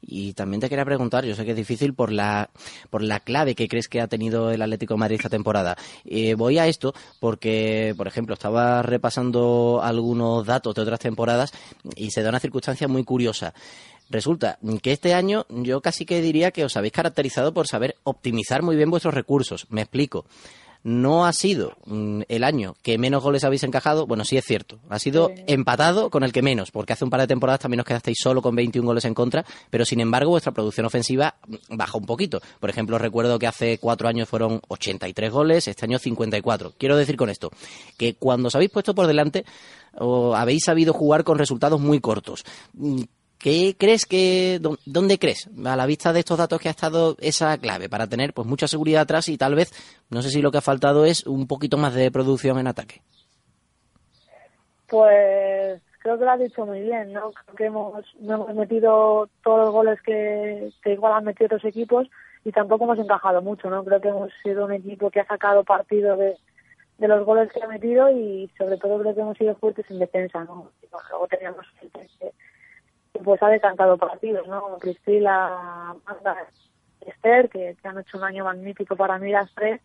Y 0.00 0.32
también 0.34 0.60
te 0.60 0.68
quería 0.68 0.84
preguntar, 0.84 1.24
yo 1.24 1.34
sé 1.34 1.44
que 1.44 1.50
es 1.52 1.56
difícil 1.56 1.94
por 1.94 2.12
la, 2.12 2.50
por 2.90 3.02
la 3.02 3.20
clave 3.20 3.54
que 3.54 3.68
crees 3.68 3.88
que 3.88 4.00
ha 4.00 4.08
tenido 4.08 4.50
el 4.50 4.62
Atlético 4.62 4.94
de 4.94 5.00
Madrid 5.00 5.16
esta 5.16 5.28
temporada. 5.28 5.76
Eh, 6.04 6.34
voy 6.34 6.58
a 6.58 6.66
esto 6.66 6.94
porque, 7.20 7.94
por 7.96 8.06
ejemplo, 8.06 8.34
estaba 8.34 8.82
repasando 8.82 9.80
algunos 9.82 10.46
datos 10.46 10.74
de 10.74 10.82
otras 10.82 11.00
temporadas 11.00 11.52
y 11.96 12.10
se 12.10 12.22
da 12.22 12.30
una 12.30 12.40
circunstancia 12.40 12.88
muy 12.88 13.04
curiosa. 13.04 13.54
Resulta 14.08 14.58
que 14.82 14.92
este 14.92 15.14
año 15.14 15.46
yo 15.48 15.80
casi 15.80 16.04
que 16.04 16.20
diría 16.20 16.52
que 16.52 16.64
os 16.64 16.76
habéis 16.76 16.92
caracterizado 16.92 17.52
por 17.52 17.66
saber 17.66 17.96
optimizar 18.04 18.62
muy 18.62 18.76
bien 18.76 18.90
vuestros 18.90 19.14
recursos. 19.14 19.66
Me 19.70 19.82
explico. 19.82 20.26
No 20.86 21.26
ha 21.26 21.32
sido 21.32 21.72
mm, 21.86 22.22
el 22.28 22.44
año 22.44 22.76
que 22.80 22.96
menos 22.96 23.20
goles 23.20 23.42
habéis 23.42 23.64
encajado. 23.64 24.06
Bueno, 24.06 24.24
sí 24.24 24.36
es 24.36 24.44
cierto. 24.44 24.78
Ha 24.88 25.00
sido 25.00 25.32
sí. 25.34 25.42
empatado 25.48 26.10
con 26.10 26.22
el 26.22 26.30
que 26.32 26.42
menos, 26.42 26.70
porque 26.70 26.92
hace 26.92 27.02
un 27.02 27.10
par 27.10 27.20
de 27.20 27.26
temporadas 27.26 27.58
también 27.58 27.80
os 27.80 27.86
quedasteis 27.86 28.18
solo 28.22 28.40
con 28.40 28.54
21 28.54 28.86
goles 28.86 29.04
en 29.04 29.12
contra, 29.12 29.44
pero 29.68 29.84
sin 29.84 29.98
embargo 29.98 30.30
vuestra 30.30 30.52
producción 30.52 30.86
ofensiva 30.86 31.34
baja 31.70 31.98
un 31.98 32.06
poquito. 32.06 32.40
Por 32.60 32.70
ejemplo, 32.70 32.98
recuerdo 32.98 33.36
que 33.40 33.48
hace 33.48 33.78
cuatro 33.78 34.06
años 34.06 34.28
fueron 34.28 34.60
83 34.68 35.32
goles, 35.32 35.66
este 35.66 35.84
año 35.84 35.98
54. 35.98 36.74
Quiero 36.78 36.96
decir 36.96 37.16
con 37.16 37.30
esto 37.30 37.50
que 37.96 38.14
cuando 38.14 38.46
os 38.46 38.54
habéis 38.54 38.70
puesto 38.70 38.94
por 38.94 39.08
delante 39.08 39.44
o 39.98 40.36
habéis 40.36 40.62
sabido 40.62 40.92
jugar 40.92 41.24
con 41.24 41.36
resultados 41.36 41.80
muy 41.80 41.98
cortos. 41.98 42.44
¿Qué 43.38 43.76
crees 43.78 44.06
que, 44.06 44.60
dónde 44.86 45.18
crees, 45.18 45.48
a 45.64 45.76
la 45.76 45.86
vista 45.86 46.12
de 46.12 46.20
estos 46.20 46.38
datos 46.38 46.58
que 46.58 46.68
ha 46.68 46.70
estado 46.70 47.16
esa 47.20 47.56
clave 47.58 47.88
para 47.88 48.06
tener 48.06 48.32
pues 48.32 48.48
mucha 48.48 48.66
seguridad 48.66 49.02
atrás 49.02 49.28
y 49.28 49.36
tal 49.36 49.54
vez, 49.54 49.72
no 50.10 50.22
sé 50.22 50.30
si 50.30 50.40
lo 50.40 50.50
que 50.50 50.58
ha 50.58 50.62
faltado 50.62 51.04
es 51.04 51.26
un 51.26 51.46
poquito 51.46 51.76
más 51.76 51.94
de 51.94 52.10
producción 52.10 52.58
en 52.58 52.66
ataque? 52.66 53.02
Pues 54.88 55.82
creo 55.98 56.18
que 56.18 56.24
lo 56.24 56.30
has 56.30 56.40
dicho 56.40 56.64
muy 56.64 56.80
bien, 56.80 57.12
¿no? 57.12 57.32
Creo 57.32 57.56
que 57.56 57.64
hemos, 57.66 58.04
hemos 58.20 58.54
metido 58.54 59.28
todos 59.42 59.66
los 59.66 59.70
goles 59.70 60.00
que, 60.02 60.70
igual 60.84 61.12
han 61.12 61.24
metido 61.24 61.46
otros 61.46 61.64
equipos 61.64 62.08
y 62.44 62.52
tampoco 62.52 62.84
hemos 62.84 62.98
encajado 62.98 63.42
mucho, 63.42 63.68
¿no? 63.68 63.84
Creo 63.84 64.00
que 64.00 64.08
hemos 64.08 64.30
sido 64.42 64.64
un 64.64 64.72
equipo 64.72 65.10
que 65.10 65.20
ha 65.20 65.26
sacado 65.26 65.64
partido 65.64 66.16
de, 66.16 66.36
los 66.98 67.26
goles 67.26 67.52
que 67.52 67.62
ha 67.62 67.66
metido 67.66 68.08
y 68.10 68.48
sobre 68.56 68.78
todo 68.78 69.00
creo 69.00 69.14
que 69.14 69.20
hemos 69.20 69.36
sido 69.36 69.56
fuertes 69.56 69.84
en 69.90 69.98
defensa, 69.98 70.44
¿no? 70.44 70.70
Luego 71.10 71.26
teníamos 71.26 71.66
que 71.80 71.88
pues 73.22 73.42
ha 73.42 73.48
decantado 73.48 73.96
partidos, 73.98 74.46
¿no? 74.48 74.78
Priscila, 74.80 75.94
Magda, 76.06 76.36
Esther, 77.00 77.48
que, 77.48 77.76
han 77.84 77.98
hecho 77.98 78.18
un 78.18 78.24
año 78.24 78.44
magnífico 78.44 78.96
para 78.96 79.18
mí 79.18 79.30
las 79.30 79.52
tres, 79.54 79.80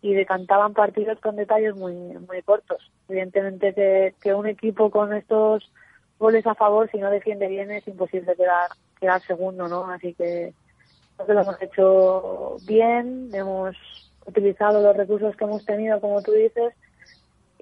y 0.00 0.14
decantaban 0.14 0.74
partidos 0.74 1.20
con 1.20 1.36
detalles 1.36 1.76
muy 1.76 1.94
muy 1.94 2.42
cortos. 2.42 2.90
Evidentemente 3.08 3.72
que, 3.72 4.14
que 4.20 4.34
un 4.34 4.46
equipo 4.46 4.90
con 4.90 5.12
estos 5.12 5.70
goles 6.18 6.46
a 6.46 6.54
favor, 6.54 6.90
si 6.90 6.98
no 6.98 7.10
defiende 7.10 7.48
bien, 7.48 7.70
es 7.70 7.86
imposible 7.86 8.34
quedar, 8.36 8.70
quedar 9.00 9.20
segundo, 9.22 9.68
¿no? 9.68 9.86
Así 9.90 10.14
que 10.14 10.54
creo 11.16 11.26
que 11.26 11.32
hemos 11.32 11.62
hecho 11.62 12.56
bien, 12.66 13.30
hemos 13.32 13.76
utilizado 14.26 14.80
los 14.82 14.96
recursos 14.96 15.36
que 15.36 15.44
hemos 15.44 15.64
tenido, 15.64 16.00
como 16.00 16.22
tú 16.22 16.32
dices, 16.32 16.74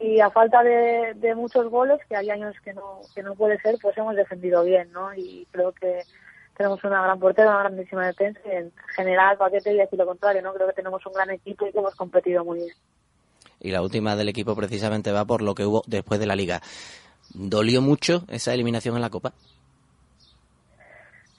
y 0.00 0.18
a 0.20 0.30
falta 0.30 0.62
de, 0.62 1.12
de 1.14 1.34
muchos 1.34 1.68
goles, 1.68 2.00
que 2.08 2.16
hay 2.16 2.30
años 2.30 2.56
que 2.64 2.72
no, 2.72 3.00
que 3.14 3.22
no 3.22 3.34
puede 3.34 3.60
ser, 3.60 3.76
pues 3.80 3.96
hemos 3.98 4.16
defendido 4.16 4.64
bien, 4.64 4.90
¿no? 4.92 5.12
Y 5.14 5.46
creo 5.50 5.72
que 5.72 6.02
tenemos 6.56 6.82
una 6.84 7.02
gran 7.02 7.20
portera, 7.20 7.50
una 7.50 7.60
grandísima 7.60 8.06
defensa 8.06 8.40
y 8.46 8.50
en 8.56 8.72
general, 8.96 9.36
para 9.36 9.50
que 9.50 9.60
te 9.60 9.74
decir 9.74 9.98
lo 9.98 10.06
contrario, 10.06 10.40
¿no? 10.40 10.54
Creo 10.54 10.66
que 10.66 10.72
tenemos 10.72 11.04
un 11.04 11.12
gran 11.12 11.30
equipo 11.30 11.66
y 11.66 11.72
que 11.72 11.78
hemos 11.78 11.94
competido 11.94 12.44
muy 12.44 12.60
bien. 12.60 12.74
Y 13.60 13.70
la 13.70 13.82
última 13.82 14.16
del 14.16 14.30
equipo 14.30 14.56
precisamente 14.56 15.12
va 15.12 15.26
por 15.26 15.42
lo 15.42 15.54
que 15.54 15.66
hubo 15.66 15.82
después 15.86 16.18
de 16.18 16.26
la 16.26 16.34
liga. 16.34 16.62
¿Dolió 17.34 17.82
mucho 17.82 18.24
esa 18.28 18.54
eliminación 18.54 18.96
en 18.96 19.02
la 19.02 19.10
Copa? 19.10 19.34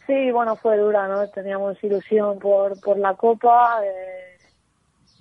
Sí, 0.06 0.32
bueno, 0.32 0.56
fue 0.56 0.78
dura, 0.78 1.08
¿no? 1.08 1.28
Teníamos 1.30 1.84
ilusión 1.84 2.38
por, 2.38 2.80
por 2.80 2.98
la 2.98 3.16
Copa. 3.16 3.80
Eh, 3.84 4.31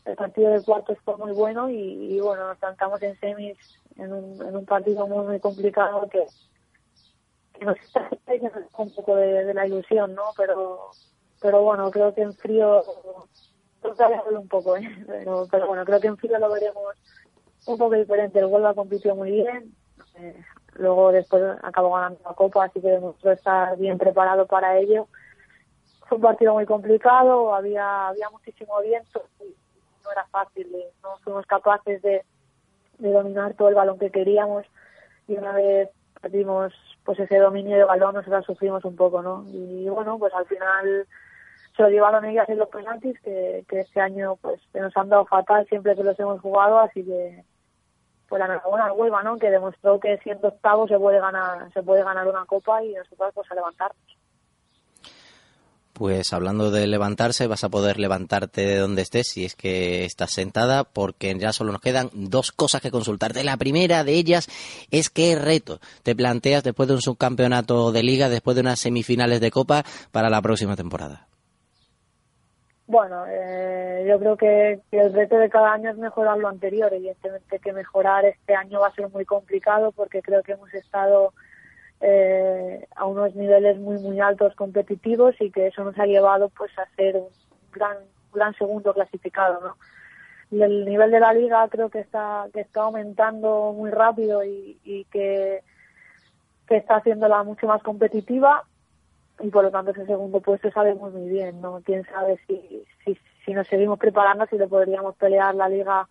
el 0.05 0.17
partido 0.17 0.51
de 0.51 0.63
cuartos 0.63 0.99
fue 1.05 1.17
muy 1.17 1.33
bueno 1.33 1.69
y, 1.69 2.19
bueno, 2.21 2.49
nos 2.49 2.59
plantamos 2.59 3.03
en 3.03 3.19
semis 3.21 3.57
en 3.97 4.13
un, 4.13 4.47
en 4.47 4.57
un 4.57 4.65
partido 4.65 5.07
muy, 5.07 5.27
muy 5.27 5.41
complicado 5.41 6.09
que, 6.09 6.27
nos 7.65 7.77
está 7.79 8.09
un 8.79 8.95
poco 8.95 9.17
de, 9.17 9.53
la 9.53 9.67
ilusión, 9.67 10.15
¿no? 10.15 10.23
Pero, 10.37 10.91
pero 11.41 11.63
bueno, 11.63 11.91
creo 11.91 12.15
que 12.15 12.23
en 12.23 12.33
frío 12.35 12.83
un 14.33 14.49
poco, 14.49 14.77
¿eh? 14.77 14.89
Pero, 15.07 15.47
pero 15.51 15.67
bueno, 15.67 15.85
creo 15.85 16.01
que 16.01 16.09
en 16.09 16.17
frío 16.17 16.39
lo 16.39 16.51
veremos 16.51 16.97
un 17.67 17.79
poco 17.79 17.95
diferente. 17.95 18.39
El 18.39 18.47
Huelva 18.47 18.75
compitió 18.75 19.15
muy 19.15 19.31
bien. 19.31 19.75
eh, 20.17 20.43
luego 20.75 21.13
después 21.13 21.43
acabó 21.63 21.93
ganando 21.93 22.21
la 22.25 22.35
Copa, 22.35 22.65
así 22.65 22.81
que 22.81 22.89
demostró 22.89 23.33
estar 23.33 23.77
bien 23.79 23.99
preparado 23.99 24.47
para 24.47 24.79
ello. 24.79 25.09
Fue 26.09 26.17
un 26.17 26.23
partido 26.23 26.55
muy 26.55 26.67
complicado, 26.67 27.55
había, 27.55 28.09
había 28.09 28.31
muchísimo 28.31 28.81
viento 28.81 29.23
y 29.41 29.55
era 30.12 30.27
fácil. 30.27 30.66
eh, 30.75 30.90
No 31.03 31.16
fuimos 31.25 31.46
capaces 31.46 32.03
de, 32.03 32.25
de 32.99 33.12
dominar 33.12 33.55
todo 33.55 33.68
el 33.68 33.75
balón 33.75 33.99
que 33.99 34.11
queríamos 34.11 34.66
y 35.29 35.37
una 35.37 35.53
vez 35.53 35.90
perdimos 36.20 36.73
pues 37.05 37.18
ese 37.18 37.38
dominio 37.38 37.77
de 37.77 37.85
balón 37.85 38.14
nosotros 38.14 38.44
sufrimos 38.44 38.85
un 38.85 38.96
poco, 38.96 39.23
¿no? 39.23 39.44
Y 39.49 39.88
bueno, 39.88 40.18
pues 40.18 40.35
al 40.35 40.46
final 40.46 41.07
se 41.77 41.83
lo 41.83 41.88
llevaron 41.88 42.25
ellas 42.25 42.49
en 42.49 42.59
los 42.59 42.68
penaltis 42.68 43.18
que, 43.20 43.64
que 43.68 43.81
este 43.81 44.01
año 44.01 44.37
pues 44.37 44.61
se 44.73 44.81
nos 44.81 44.94
han 44.96 45.09
dado 45.09 45.25
fatal 45.25 45.66
siempre 45.66 45.96
que 45.96 46.05
los 46.05 46.18
hemos 46.20 46.40
jugado, 46.40 46.79
así 46.79 47.05
que 47.05 47.44
pues 48.29 48.40
enhorabuena 48.42 48.87
al 48.87 48.92
Huelva, 48.92 49.23
¿no? 49.23 49.38
Que 49.38 49.51
demostró 49.51 49.99
que 49.99 50.18
siendo 50.18 50.49
octavo 50.49 50.87
se 50.87 50.99
puede 50.99 51.18
ganar, 51.20 51.73
se 51.73 51.83
puede 51.83 52.05
ganar 52.05 52.29
una 52.29 52.44
copa 52.44 52.83
y 52.85 52.94
nosotros 52.94 53.33
pues 53.35 53.51
a 53.51 53.55
levantarnos. 53.55 54.19
Pues 56.01 56.33
hablando 56.33 56.71
de 56.71 56.87
levantarse, 56.87 57.47
vas 57.47 57.63
a 57.63 57.69
poder 57.69 57.99
levantarte 57.99 58.63
de 58.63 58.79
donde 58.79 59.03
estés 59.03 59.29
si 59.29 59.45
es 59.45 59.55
que 59.55 60.07
estás 60.07 60.31
sentada, 60.31 60.85
porque 60.85 61.37
ya 61.39 61.53
solo 61.53 61.73
nos 61.73 61.83
quedan 61.83 62.09
dos 62.15 62.53
cosas 62.53 62.81
que 62.81 62.91
consultarte. 62.91 63.45
La 63.45 63.59
primera 63.59 64.03
de 64.03 64.15
ellas 64.15 64.49
es 64.91 65.11
qué 65.11 65.37
reto 65.37 65.79
te 66.03 66.17
planteas 66.17 66.65
después 66.65 66.89
de 66.89 66.95
un 66.95 67.03
subcampeonato 67.03 67.93
de 67.93 68.03
liga, 68.03 68.31
después 68.31 68.55
de 68.55 68.63
unas 68.63 68.81
semifinales 68.81 69.43
de 69.43 69.51
copa 69.51 69.85
para 70.11 70.31
la 70.31 70.41
próxima 70.41 70.75
temporada. 70.75 71.27
Bueno, 72.87 73.27
eh, 73.29 74.07
yo 74.09 74.19
creo 74.19 74.39
que, 74.39 74.81
que 74.91 75.01
el 75.03 75.13
reto 75.13 75.37
de 75.37 75.51
cada 75.51 75.75
año 75.75 75.91
es 75.91 75.99
mejorar 75.99 76.39
lo 76.39 76.49
anterior. 76.49 76.95
Evidentemente 76.95 77.59
que 77.59 77.75
mejorar 77.75 78.25
este 78.25 78.55
año 78.55 78.81
va 78.81 78.87
a 78.87 78.95
ser 78.95 79.11
muy 79.11 79.27
complicado 79.27 79.93
porque 79.93 80.23
creo 80.23 80.43
que 80.43 80.53
hemos 80.53 80.73
estado 80.73 81.35
eh, 82.01 82.87
a 82.97 83.05
unos 83.07 83.35
niveles 83.35 83.79
muy 83.79 83.99
muy 83.99 84.21
altos 84.21 84.55
competitivos 84.55 85.35
y 85.41 85.51
que 85.51 85.67
eso 85.69 85.85
nos 85.85 85.99
ha 85.99 86.07
llevado 86.07 86.49
pues 86.51 86.71
a 86.79 86.87
ser 86.97 87.17
un 87.17 87.29
gran 87.73 87.97
gran 88.33 88.55
segundo 88.55 88.95
clasificado, 88.95 89.61
¿no? 89.61 89.77
Y 90.51 90.63
el 90.63 90.85
nivel 90.85 91.11
de 91.11 91.21
la 91.21 91.33
liga 91.33 91.69
creo 91.69 91.91
que 91.91 92.01
está 92.01 92.47
que 92.53 92.61
está 92.61 92.83
aumentando 92.83 93.73
muy 93.77 93.91
rápido 93.91 94.45
y, 94.45 94.79
y 94.85 95.05
que 95.05 95.63
que 96.67 96.77
está 96.77 96.97
haciéndola 96.97 97.43
mucho 97.43 97.67
más 97.67 97.83
competitiva 97.83 98.65
y 99.41 99.49
por 99.49 99.65
lo 99.65 99.71
tanto 99.71 99.91
ese 99.91 100.07
segundo 100.07 100.41
puesto 100.41 100.71
sabemos 100.71 101.13
muy 101.13 101.29
bien, 101.29 101.61
¿no? 101.61 101.81
Quién 101.85 102.05
sabe 102.05 102.39
si, 102.47 102.85
si, 103.05 103.19
si 103.45 103.53
nos 103.53 103.67
seguimos 103.69 103.99
preparando, 103.99 104.47
si 104.47 104.57
le 104.57 104.69
podríamos 104.69 105.17
pelear 105.17 105.55
la 105.55 105.69
liga 105.69 106.09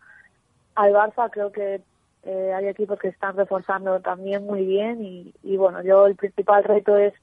al 0.75 0.93
Barça, 0.93 1.30
creo 1.32 1.52
que 1.52 1.82
eh, 2.23 2.53
hay 2.53 2.67
equipos 2.67 2.99
que 2.99 3.08
están 3.08 3.38
reforzando 3.38 3.99
también 4.01 4.45
muy 4.45 4.65
bien 4.65 5.03
y, 5.03 5.34
y 5.43 5.58
bueno, 5.58 5.82
yo 5.84 6.05
el 6.05 6.15
principal 6.15 6.63
reto 6.63 6.97
es 6.97 7.13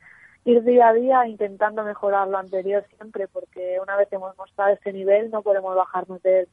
ir 0.47 0.63
día 0.63 0.89
a 0.89 0.95
día 0.95 1.27
intentando 1.27 1.83
mejorar 1.83 2.29
lo 2.29 2.39
anterior 2.39 2.87
siempre, 2.97 3.27
porque 3.29 3.79
una 3.83 3.97
vez 3.97 4.09
hemos 4.13 4.37
mostrado 4.39 4.73
este 4.73 4.93
nivel 4.93 5.31
no 5.31 5.43
podemos 5.43 5.75
bajarnos 5.75 6.23
de 6.23 6.41
él. 6.41 6.49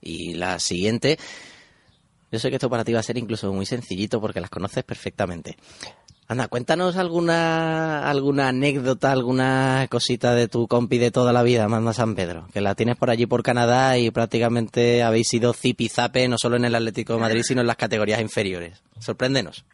Y 0.00 0.34
la 0.34 0.58
siguiente, 0.58 1.18
yo 2.32 2.38
sé 2.38 2.48
que 2.48 2.56
esto 2.56 2.70
para 2.70 2.84
ti 2.84 2.92
va 2.92 3.00
a 3.00 3.04
ser 3.04 3.18
incluso 3.18 3.52
muy 3.52 3.66
sencillito 3.66 4.20
porque 4.20 4.40
las 4.40 4.50
conoces 4.50 4.82
perfectamente. 4.82 5.56
Anda, 6.28 6.48
cuéntanos 6.48 6.96
alguna 6.96 8.10
alguna 8.10 8.48
anécdota, 8.48 9.12
alguna 9.12 9.86
cosita 9.88 10.34
de 10.34 10.48
tu 10.48 10.66
compi 10.66 10.98
de 10.98 11.12
toda 11.12 11.32
la 11.32 11.44
vida, 11.44 11.68
Manda 11.68 11.92
San 11.92 12.16
Pedro, 12.16 12.46
que 12.52 12.60
la 12.60 12.74
tienes 12.74 12.96
por 12.96 13.10
allí 13.10 13.26
por 13.26 13.44
Canadá 13.44 13.96
y 13.96 14.10
prácticamente 14.10 15.04
habéis 15.04 15.28
sido 15.28 15.52
zip 15.52 15.80
y 15.82 15.88
zape 15.88 16.26
no 16.26 16.36
solo 16.36 16.56
en 16.56 16.64
el 16.64 16.74
Atlético 16.74 17.12
de 17.12 17.20
Madrid, 17.20 17.42
sino 17.44 17.60
en 17.60 17.68
las 17.68 17.76
categorías 17.76 18.20
inferiores. 18.20 18.82
Sorpréndenos. 18.98 19.64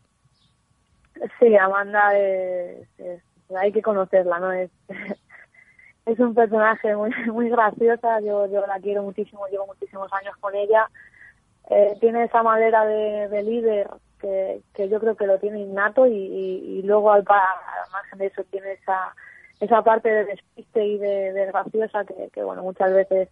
Sí, 1.40 1.56
Amanda 1.56 2.10
hay 2.10 3.72
que 3.72 3.80
conocerla, 3.80 4.38
¿no? 4.38 4.52
Es, 4.52 4.70
es 6.06 6.18
un 6.18 6.34
personaje 6.34 6.94
muy 6.94 7.10
muy 7.32 7.48
graciosa, 7.48 8.20
yo, 8.20 8.46
yo 8.46 8.66
la 8.66 8.78
quiero 8.78 9.02
muchísimo, 9.02 9.46
llevo 9.50 9.66
muchísimos 9.66 10.12
años 10.12 10.36
con 10.38 10.54
ella. 10.54 10.86
Eh, 11.70 11.96
tiene 11.98 12.24
esa 12.24 12.42
manera 12.42 12.84
de, 12.84 13.28
de 13.28 13.42
líder 13.42 13.88
que, 14.22 14.88
yo 14.88 15.00
creo 15.00 15.16
que 15.16 15.26
lo 15.26 15.38
tiene 15.38 15.60
innato 15.60 16.06
y, 16.06 16.80
luego 16.84 17.12
al, 17.12 17.24
al 17.28 17.90
margen 17.92 18.18
de 18.18 18.26
eso 18.26 18.44
tiene 18.44 18.72
esa 18.72 19.14
esa 19.62 19.80
parte 19.82 20.08
de 20.08 20.24
despiste 20.24 20.84
y 20.84 20.98
de, 20.98 21.32
de 21.32 21.46
graciosa 21.46 22.04
que, 22.04 22.42
bueno, 22.42 22.62
muchas 22.62 22.92
veces 22.92 23.28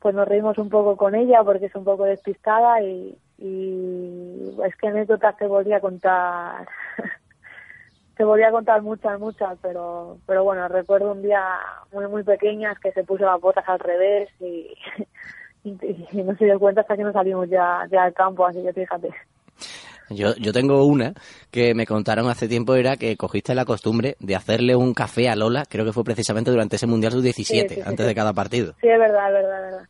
pues 0.00 0.14
nos 0.14 0.26
reímos 0.26 0.56
un 0.56 0.70
poco 0.70 0.96
con 0.96 1.14
ella 1.14 1.44
porque 1.44 1.66
es 1.66 1.74
un 1.74 1.84
poco 1.84 2.04
despistada 2.04 2.80
y, 2.80 3.18
es 3.38 4.76
que 4.76 4.88
anécdotas 4.88 5.36
te 5.36 5.46
volví 5.46 5.72
a 5.72 5.80
contar 5.80 6.66
te 8.16 8.24
volví 8.24 8.44
a 8.44 8.50
contar 8.50 8.80
muchas 8.82 9.18
muchas 9.18 9.58
pero 9.60 10.18
pero 10.26 10.44
bueno 10.44 10.68
recuerdo 10.68 11.12
un 11.12 11.22
día 11.22 11.42
muy 11.92 12.06
muy 12.06 12.22
pequeñas 12.22 12.78
que 12.78 12.92
se 12.92 13.02
puso 13.02 13.24
las 13.24 13.40
botas 13.40 13.68
al 13.68 13.80
revés 13.80 14.30
y, 14.40 14.72
y 15.64 16.22
no 16.22 16.36
se 16.36 16.44
dio 16.44 16.58
cuenta 16.60 16.82
hasta 16.82 16.96
que 16.96 17.02
nos 17.02 17.14
salimos 17.14 17.48
ya 17.48 17.86
ya 17.90 18.04
al 18.04 18.14
campo 18.14 18.46
así 18.46 18.62
que 18.62 18.72
fíjate 18.72 19.10
Yo, 20.14 20.34
yo 20.36 20.52
tengo 20.52 20.84
una 20.84 21.14
que 21.50 21.74
me 21.74 21.86
contaron 21.86 22.28
hace 22.28 22.48
tiempo, 22.48 22.74
era 22.74 22.96
que 22.96 23.16
cogiste 23.16 23.54
la 23.54 23.64
costumbre 23.64 24.16
de 24.20 24.36
hacerle 24.36 24.76
un 24.76 24.94
café 24.94 25.28
a 25.28 25.36
Lola, 25.36 25.64
creo 25.68 25.84
que 25.84 25.92
fue 25.92 26.04
precisamente 26.04 26.50
durante 26.50 26.76
ese 26.76 26.86
Mundial 26.86 27.12
Sub-17, 27.12 27.32
Sí, 27.32 27.44
sí, 27.44 27.68
sí, 27.68 27.80
antes 27.84 28.06
de 28.06 28.14
cada 28.14 28.32
partido. 28.32 28.74
Sí, 28.80 28.88
es 28.88 28.98
verdad, 28.98 29.28
es 29.28 29.34
verdad, 29.34 29.64
es 29.64 29.72
verdad. 29.72 29.88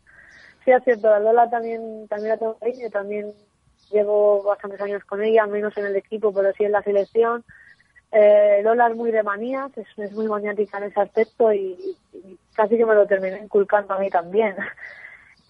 Sí, 0.65 0.71
es 0.71 0.85
cierto, 0.85 1.13
a 1.13 1.19
Lola 1.19 1.51
también, 1.51 2.07
también 2.09 2.31
la 2.31 2.37
tengo 2.37 2.57
cariño, 2.59 2.91
también 2.91 3.33
llevo 3.91 4.43
bastantes 4.43 4.81
años 4.81 5.05
con 5.05 5.23
ella, 5.23 5.47
menos 5.47 5.77
en 5.77 5.87
el 5.87 5.97
equipo, 5.97 6.33
pero 6.33 6.53
sí 6.53 6.65
en 6.65 6.73
la 6.73 6.83
selección. 6.83 7.45
Eh, 8.11 8.61
Lola 8.63 8.89
es 8.89 8.97
muy 8.97 9.11
de 9.11 9.23
manías, 9.23 9.71
es, 9.77 9.87
es 9.97 10.13
muy 10.13 10.27
maniática 10.29 10.79
en 10.79 10.85
ese 10.85 11.01
aspecto 11.01 11.53
y, 11.53 11.97
y 12.13 12.39
casi 12.55 12.77
que 12.77 12.87
me 12.87 12.95
lo 12.95 13.07
terminé 13.07 13.41
inculcando 13.43 13.95
a 13.95 13.99
mí 13.99 14.11
también. 14.11 14.55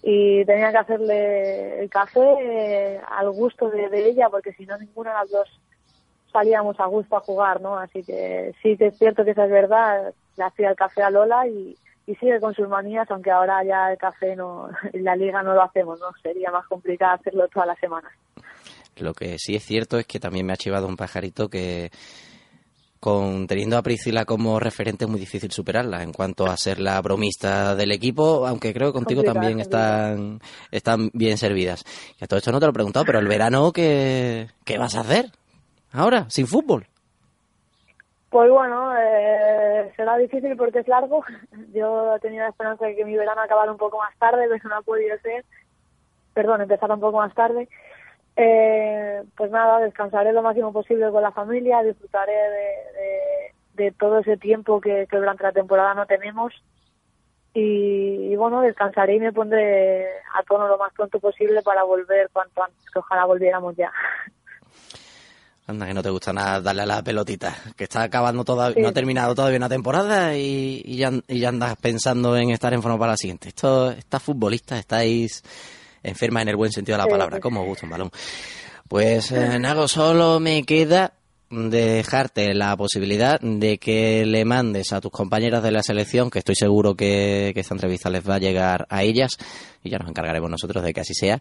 Y 0.03 0.43
tenía 0.43 0.71
que 0.71 0.77
hacerle 0.77 1.79
el 1.79 1.89
café 1.89 2.19
eh, 2.41 3.01
al 3.09 3.31
gusto 3.31 3.69
de, 3.69 4.09
ella, 4.09 4.27
porque 4.29 4.51
si 4.53 4.65
no, 4.65 4.77
ninguna 4.77 5.11
de 5.11 5.15
las 5.15 5.31
dos 5.31 5.59
salíamos 6.31 6.77
a 6.79 6.87
gusto 6.87 7.15
a 7.15 7.21
jugar, 7.21 7.61
¿no? 7.61 7.77
Así 7.77 8.03
que 8.03 8.53
sí 8.61 8.75
que 8.75 8.87
es 8.87 8.97
cierto 8.97 9.23
que 9.23 9.31
esa 9.31 9.45
es 9.45 9.51
verdad, 9.51 10.13
le 10.35 10.43
hacía 10.43 10.71
el 10.71 10.75
café 10.75 11.03
a 11.03 11.09
Lola 11.09 11.47
y, 11.47 11.77
y 12.05 12.15
sigue 12.15 12.39
con 12.41 12.53
sus 12.53 12.67
manías, 12.67 13.09
aunque 13.09 13.31
ahora 13.31 13.63
ya 13.63 13.91
el 13.91 13.97
café 13.97 14.35
no, 14.35 14.69
en 14.91 15.03
la 15.05 15.15
liga 15.15 15.41
no 15.41 15.53
lo 15.53 15.63
hacemos, 15.63 15.99
¿no? 15.99 16.07
Sería 16.21 16.51
más 16.51 16.67
complicado 16.67 17.13
hacerlo 17.13 17.47
todas 17.47 17.67
las 17.67 17.79
semanas. 17.79 18.11
Lo 18.97 19.13
que 19.13 19.37
sí 19.39 19.55
es 19.55 19.63
cierto 19.63 19.97
es 19.97 20.05
que 20.05 20.19
también 20.19 20.45
me 20.45 20.53
ha 20.53 20.57
chivado 20.57 20.87
un 20.87 20.97
pajarito 20.97 21.49
que 21.49 21.91
con 23.03 23.47
teniendo 23.47 23.77
a 23.77 23.81
Priscila 23.81 24.23
como 24.23 24.61
referente 24.61 25.03
es 25.03 25.11
muy 25.11 25.19
difícil 25.19 25.51
superarla 25.51 26.03
en 26.03 26.13
cuanto 26.13 26.45
a 26.45 26.55
ser 26.55 26.79
la 26.79 27.01
bromista 27.01 27.75
del 27.75 27.91
equipo, 27.91 28.47
aunque 28.47 28.73
creo 28.73 28.87
que 28.87 28.93
contigo 28.93 29.23
Complicado, 29.23 29.41
también 29.41 29.59
están, 29.59 30.39
están 30.71 31.09
bien 31.11 31.37
servidas. 31.37 31.83
Y 32.17 32.23
a 32.23 32.27
todo 32.27 32.37
esto 32.37 32.53
no 32.53 32.61
te 32.61 32.65
lo 32.65 32.69
he 32.69 32.73
preguntado, 32.73 33.03
pero 33.05 33.19
el 33.19 33.27
verano, 33.27 33.73
¿qué, 33.73 34.47
qué 34.63 34.77
vas 34.77 34.95
a 34.95 35.01
hacer? 35.01 35.25
Ahora, 35.91 36.29
sin 36.29 36.47
fútbol. 36.47 36.87
Pues 38.29 38.49
bueno, 38.49 38.95
eh, 38.97 39.91
será 39.97 40.17
difícil 40.17 40.55
porque 40.55 40.79
es 40.79 40.87
largo. 40.87 41.25
Yo 41.73 42.15
tenía 42.21 42.43
la 42.43 42.49
esperanza 42.51 42.85
de 42.85 42.95
que 42.95 43.03
mi 43.03 43.17
verano 43.17 43.41
acabara 43.41 43.69
un 43.69 43.77
poco 43.77 43.97
más 43.97 44.17
tarde, 44.17 44.45
pero 44.49 44.69
no 44.69 44.77
ha 44.77 44.81
podido 44.81 45.17
ser. 45.19 45.43
Perdón, 46.33 46.61
empezara 46.61 46.93
un 46.93 47.01
poco 47.01 47.17
más 47.17 47.35
tarde. 47.35 47.67
Eh, 48.35 49.23
pues 49.37 49.51
nada, 49.51 49.79
descansaré 49.79 50.33
lo 50.33 50.41
máximo 50.41 50.73
posible 50.73 51.11
con 51.11 51.21
la 51.21 51.31
familia, 51.31 51.83
disfrutaré 51.83 52.33
de, 52.33 52.49
de, 53.77 53.83
de 53.85 53.91
todo 53.91 54.19
ese 54.19 54.37
tiempo 54.37 54.81
que, 54.81 55.07
que 55.09 55.17
durante 55.17 55.43
la 55.43 55.51
temporada 55.51 55.93
no 55.93 56.05
tenemos 56.05 56.53
y, 57.53 58.31
y, 58.31 58.35
bueno, 58.35 58.61
descansaré 58.61 59.15
y 59.15 59.19
me 59.19 59.31
pondré 59.31 60.07
a 60.33 60.41
tono 60.47 60.67
lo 60.67 60.77
más 60.79 60.91
pronto 60.93 61.19
posible 61.19 61.61
para 61.61 61.83
volver 61.83 62.29
cuanto 62.33 62.63
antes, 62.63 62.83
que 62.91 62.99
ojalá 62.99 63.25
volviéramos 63.25 63.75
ya. 63.75 63.91
Anda, 65.67 65.85
que 65.85 65.93
no 65.93 66.03
te 66.03 66.09
gusta 66.09 66.33
nada 66.33 66.59
darle 66.59 66.81
a 66.81 66.85
la 66.87 67.03
pelotita, 67.03 67.55
que 67.77 67.83
está 67.85 68.01
acabando 68.03 68.43
todavía, 68.43 68.81
no 68.81 68.89
ha 68.89 68.93
terminado 68.93 69.35
todavía 69.35 69.59
una 69.59 69.69
temporada 69.69 70.35
y, 70.35 70.81
y, 70.83 70.97
ya, 70.97 71.11
y, 71.27 71.39
ya, 71.39 71.49
andas 71.49 71.75
pensando 71.77 72.35
en 72.35 72.49
estar 72.49 72.73
en 72.73 72.81
forma 72.81 72.97
para 72.97 73.11
la 73.11 73.17
siguiente. 73.17 73.49
Esto, 73.49 73.91
estas 73.91 74.21
futbolistas 74.21 74.79
estáis 74.79 75.43
enfermas 76.03 76.43
en 76.43 76.49
el 76.49 76.55
buen 76.55 76.71
sentido 76.71 76.97
de 76.97 77.03
la 77.03 77.09
palabra, 77.09 77.39
como 77.39 77.65
gusta 77.65 77.85
un 77.85 77.91
balón. 77.91 78.11
Pues 78.87 79.31
eh, 79.31 79.57
Nago, 79.59 79.87
solo 79.87 80.39
me 80.39 80.63
queda 80.63 81.13
dejarte 81.49 82.53
la 82.53 82.75
posibilidad 82.75 83.39
de 83.39 83.77
que 83.77 84.25
le 84.25 84.43
mandes 84.45 84.91
a 84.91 85.01
tus 85.01 85.11
compañeras 85.11 85.63
de 85.63 85.71
la 85.71 85.83
selección, 85.83 86.29
que 86.29 86.39
estoy 86.39 86.55
seguro 86.55 86.95
que, 86.95 87.51
que 87.53 87.59
esta 87.59 87.75
entrevista 87.75 88.09
les 88.09 88.27
va 88.27 88.35
a 88.35 88.39
llegar 88.39 88.85
a 88.89 89.03
ellas, 89.03 89.37
y 89.83 89.89
ya 89.89 89.99
nos 89.99 90.09
encargaremos 90.09 90.49
nosotros 90.49 90.83
de 90.83 90.93
que 90.93 91.01
así 91.01 91.13
sea, 91.13 91.39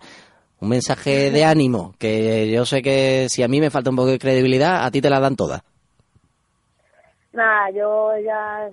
un 0.60 0.68
mensaje 0.68 1.30
de 1.30 1.44
ánimo, 1.44 1.94
que 1.98 2.50
yo 2.50 2.64
sé 2.64 2.82
que 2.82 3.26
si 3.28 3.42
a 3.42 3.48
mí 3.48 3.60
me 3.60 3.70
falta 3.70 3.90
un 3.90 3.96
poco 3.96 4.10
de 4.10 4.18
credibilidad, 4.18 4.84
a 4.84 4.90
ti 4.90 5.00
te 5.00 5.10
la 5.10 5.18
dan 5.18 5.34
todas. 5.34 5.62
Nada, 7.32 7.70
yo 7.70 8.12
ya, 8.24 8.70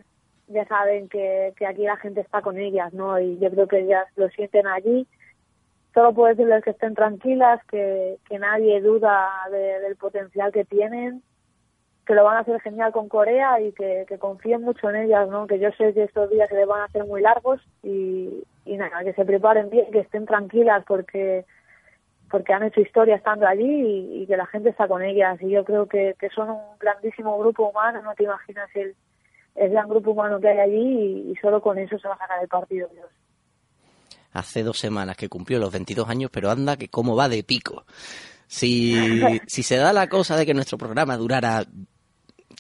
ya 0.49 0.65
saben 0.67 1.07
que, 1.07 1.53
que 1.57 1.65
aquí 1.65 1.83
la 1.83 1.97
gente 1.97 2.21
está 2.21 2.41
con 2.41 2.59
ellas, 2.59 2.93
¿no? 2.93 3.19
Y 3.19 3.39
yo 3.39 3.49
creo 3.49 3.67
que 3.67 3.79
ellas 3.79 4.05
lo 4.17 4.29
sienten 4.29 4.67
allí. 4.67 5.07
Solo 5.99 6.13
puedo 6.13 6.29
decirles 6.29 6.63
que 6.63 6.69
estén 6.69 6.95
tranquilas, 6.95 7.59
que, 7.65 8.19
nadie 8.39 8.79
duda 8.79 9.27
de, 9.51 9.81
del 9.81 9.97
potencial 9.97 10.49
que 10.53 10.63
tienen, 10.63 11.21
que 12.05 12.13
lo 12.13 12.23
van 12.23 12.37
a 12.37 12.39
hacer 12.39 12.61
genial 12.61 12.93
con 12.93 13.09
Corea 13.09 13.59
y 13.59 13.73
que, 13.73 14.05
que 14.07 14.17
confíen 14.17 14.61
mucho 14.61 14.89
en 14.89 14.95
ellas, 14.95 15.27
¿no? 15.27 15.45
Que 15.45 15.59
yo 15.59 15.71
sé 15.71 15.93
que 15.93 16.03
estos 16.03 16.29
días 16.29 16.47
se 16.47 16.55
les 16.55 16.65
van 16.65 16.79
a 16.79 16.85
hacer 16.85 17.03
muy 17.03 17.19
largos 17.19 17.59
y, 17.83 18.45
nada, 18.65 19.03
que 19.03 19.11
se 19.11 19.25
preparen 19.25 19.69
bien, 19.69 19.91
que 19.91 19.99
estén 19.99 20.25
tranquilas 20.25 20.85
porque 20.87 21.43
porque 22.31 22.53
han 22.53 22.63
hecho 22.63 22.79
historia 22.79 23.17
estando 23.17 23.45
allí 23.45 24.21
y, 24.21 24.25
que 24.25 24.37
la 24.37 24.45
gente 24.45 24.69
está 24.69 24.87
con 24.87 25.01
ellas. 25.01 25.37
Y 25.41 25.49
yo 25.49 25.65
creo 25.65 25.85
que, 25.87 26.15
son 26.33 26.49
un 26.49 26.61
grandísimo 26.79 27.37
grupo 27.39 27.67
humano, 27.67 28.01
no 28.03 28.13
te 28.15 28.23
imaginas 28.23 28.69
el, 28.73 28.95
gran 29.69 29.89
grupo 29.89 30.11
humano 30.11 30.39
que 30.39 30.47
hay 30.47 30.59
allí 30.59 31.25
y, 31.27 31.31
y, 31.31 31.35
solo 31.41 31.61
con 31.61 31.77
eso 31.77 31.99
se 31.99 32.07
va 32.07 32.13
a 32.13 32.19
sacar 32.19 32.41
el 32.41 32.47
partido. 32.47 32.87
Dios. 32.93 33.09
Hace 34.31 34.63
dos 34.63 34.77
semanas 34.77 35.17
que 35.17 35.29
cumplió 35.29 35.59
los 35.59 35.71
22 35.71 36.07
años, 36.07 36.31
pero 36.31 36.51
anda 36.51 36.77
que 36.77 36.89
cómo 36.89 37.15
va 37.15 37.29
de 37.29 37.43
pico. 37.43 37.85
Si, 38.47 38.95
si 39.47 39.63
se 39.63 39.77
da 39.77 39.93
la 39.93 40.07
cosa 40.07 40.37
de 40.37 40.45
que 40.45 40.53
nuestro 40.53 40.77
programa 40.77 41.17
durara 41.17 41.65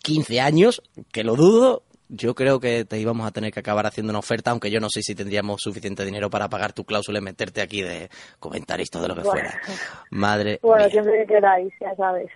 15 0.01 0.41
años, 0.41 0.81
que 1.11 1.23
lo 1.23 1.35
dudo, 1.35 1.83
yo 2.09 2.33
creo 2.33 2.59
que 2.59 2.85
te 2.85 2.99
íbamos 2.99 3.27
a 3.27 3.31
tener 3.31 3.53
que 3.53 3.59
acabar 3.59 3.85
haciendo 3.85 4.11
una 4.11 4.19
oferta, 4.19 4.51
aunque 4.51 4.71
yo 4.71 4.79
no 4.79 4.89
sé 4.89 5.01
si 5.03 5.13
tendríamos 5.13 5.61
suficiente 5.61 6.03
dinero 6.03 6.29
para 6.29 6.49
pagar 6.49 6.73
tu 6.73 6.83
cláusula 6.83 7.19
y 7.19 7.21
meterte 7.21 7.61
aquí 7.61 7.81
de 7.83 8.09
comentarista 8.39 8.99
de 8.99 9.07
lo 9.07 9.15
que 9.15 9.21
bueno, 9.21 9.31
fuera. 9.31 9.61
Madre. 10.09 10.59
Bueno, 10.61 10.85
mía. 10.85 10.91
siempre 10.91 11.19
que 11.19 11.33
queráis, 11.33 11.71
ya 11.79 11.95
sabes. 11.95 12.29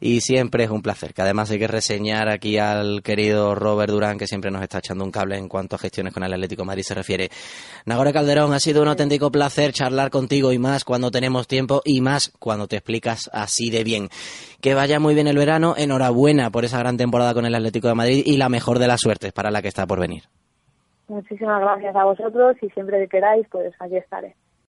Y 0.00 0.22
siempre 0.22 0.64
es 0.64 0.70
un 0.70 0.80
placer, 0.80 1.12
que 1.12 1.20
además 1.20 1.50
hay 1.50 1.58
que 1.58 1.68
reseñar 1.68 2.30
aquí 2.30 2.56
al 2.56 3.02
querido 3.02 3.54
Robert 3.54 3.92
Durán, 3.92 4.16
que 4.16 4.26
siempre 4.26 4.50
nos 4.50 4.62
está 4.62 4.78
echando 4.78 5.04
un 5.04 5.10
cable 5.10 5.36
en 5.36 5.46
cuanto 5.46 5.76
a 5.76 5.78
gestiones 5.78 6.14
con 6.14 6.24
el 6.24 6.32
Atlético 6.32 6.62
de 6.62 6.66
Madrid 6.66 6.84
se 6.84 6.94
refiere. 6.94 7.28
Nagore 7.84 8.12
Calderón, 8.12 8.54
ha 8.54 8.60
sido 8.60 8.80
un 8.80 8.88
auténtico 8.88 9.30
placer 9.30 9.72
charlar 9.72 10.10
contigo 10.10 10.52
y 10.52 10.58
más 10.58 10.84
cuando 10.84 11.10
tenemos 11.10 11.46
tiempo 11.46 11.82
y 11.84 12.00
más 12.00 12.32
cuando 12.38 12.66
te 12.66 12.76
explicas 12.76 13.28
así 13.32 13.68
de 13.70 13.84
bien. 13.84 14.08
Que 14.62 14.72
vaya 14.72 14.98
muy 14.98 15.14
bien 15.14 15.26
el 15.26 15.36
verano, 15.36 15.74
enhorabuena 15.76 16.50
por 16.50 16.64
esa 16.64 16.78
gran 16.78 16.96
temporada 16.96 17.34
con 17.34 17.44
el 17.44 17.54
Atlético 17.54 17.88
de 17.88 17.94
Madrid 17.94 18.22
y 18.24 18.38
la 18.38 18.48
mejor 18.48 18.78
de 18.78 18.88
las 18.88 19.00
suertes 19.00 19.32
para 19.32 19.50
la 19.50 19.60
que 19.60 19.68
está 19.68 19.86
por 19.86 20.00
venir. 20.00 20.24
Muchísimas 21.08 21.60
gracias 21.60 21.94
a 21.94 22.04
vosotros 22.04 22.56
y 22.62 22.70
siempre 22.70 23.00
que 23.00 23.08
queráis, 23.08 23.46
pues 23.50 23.74
aquí 23.80 23.96
estaré. 23.96 24.34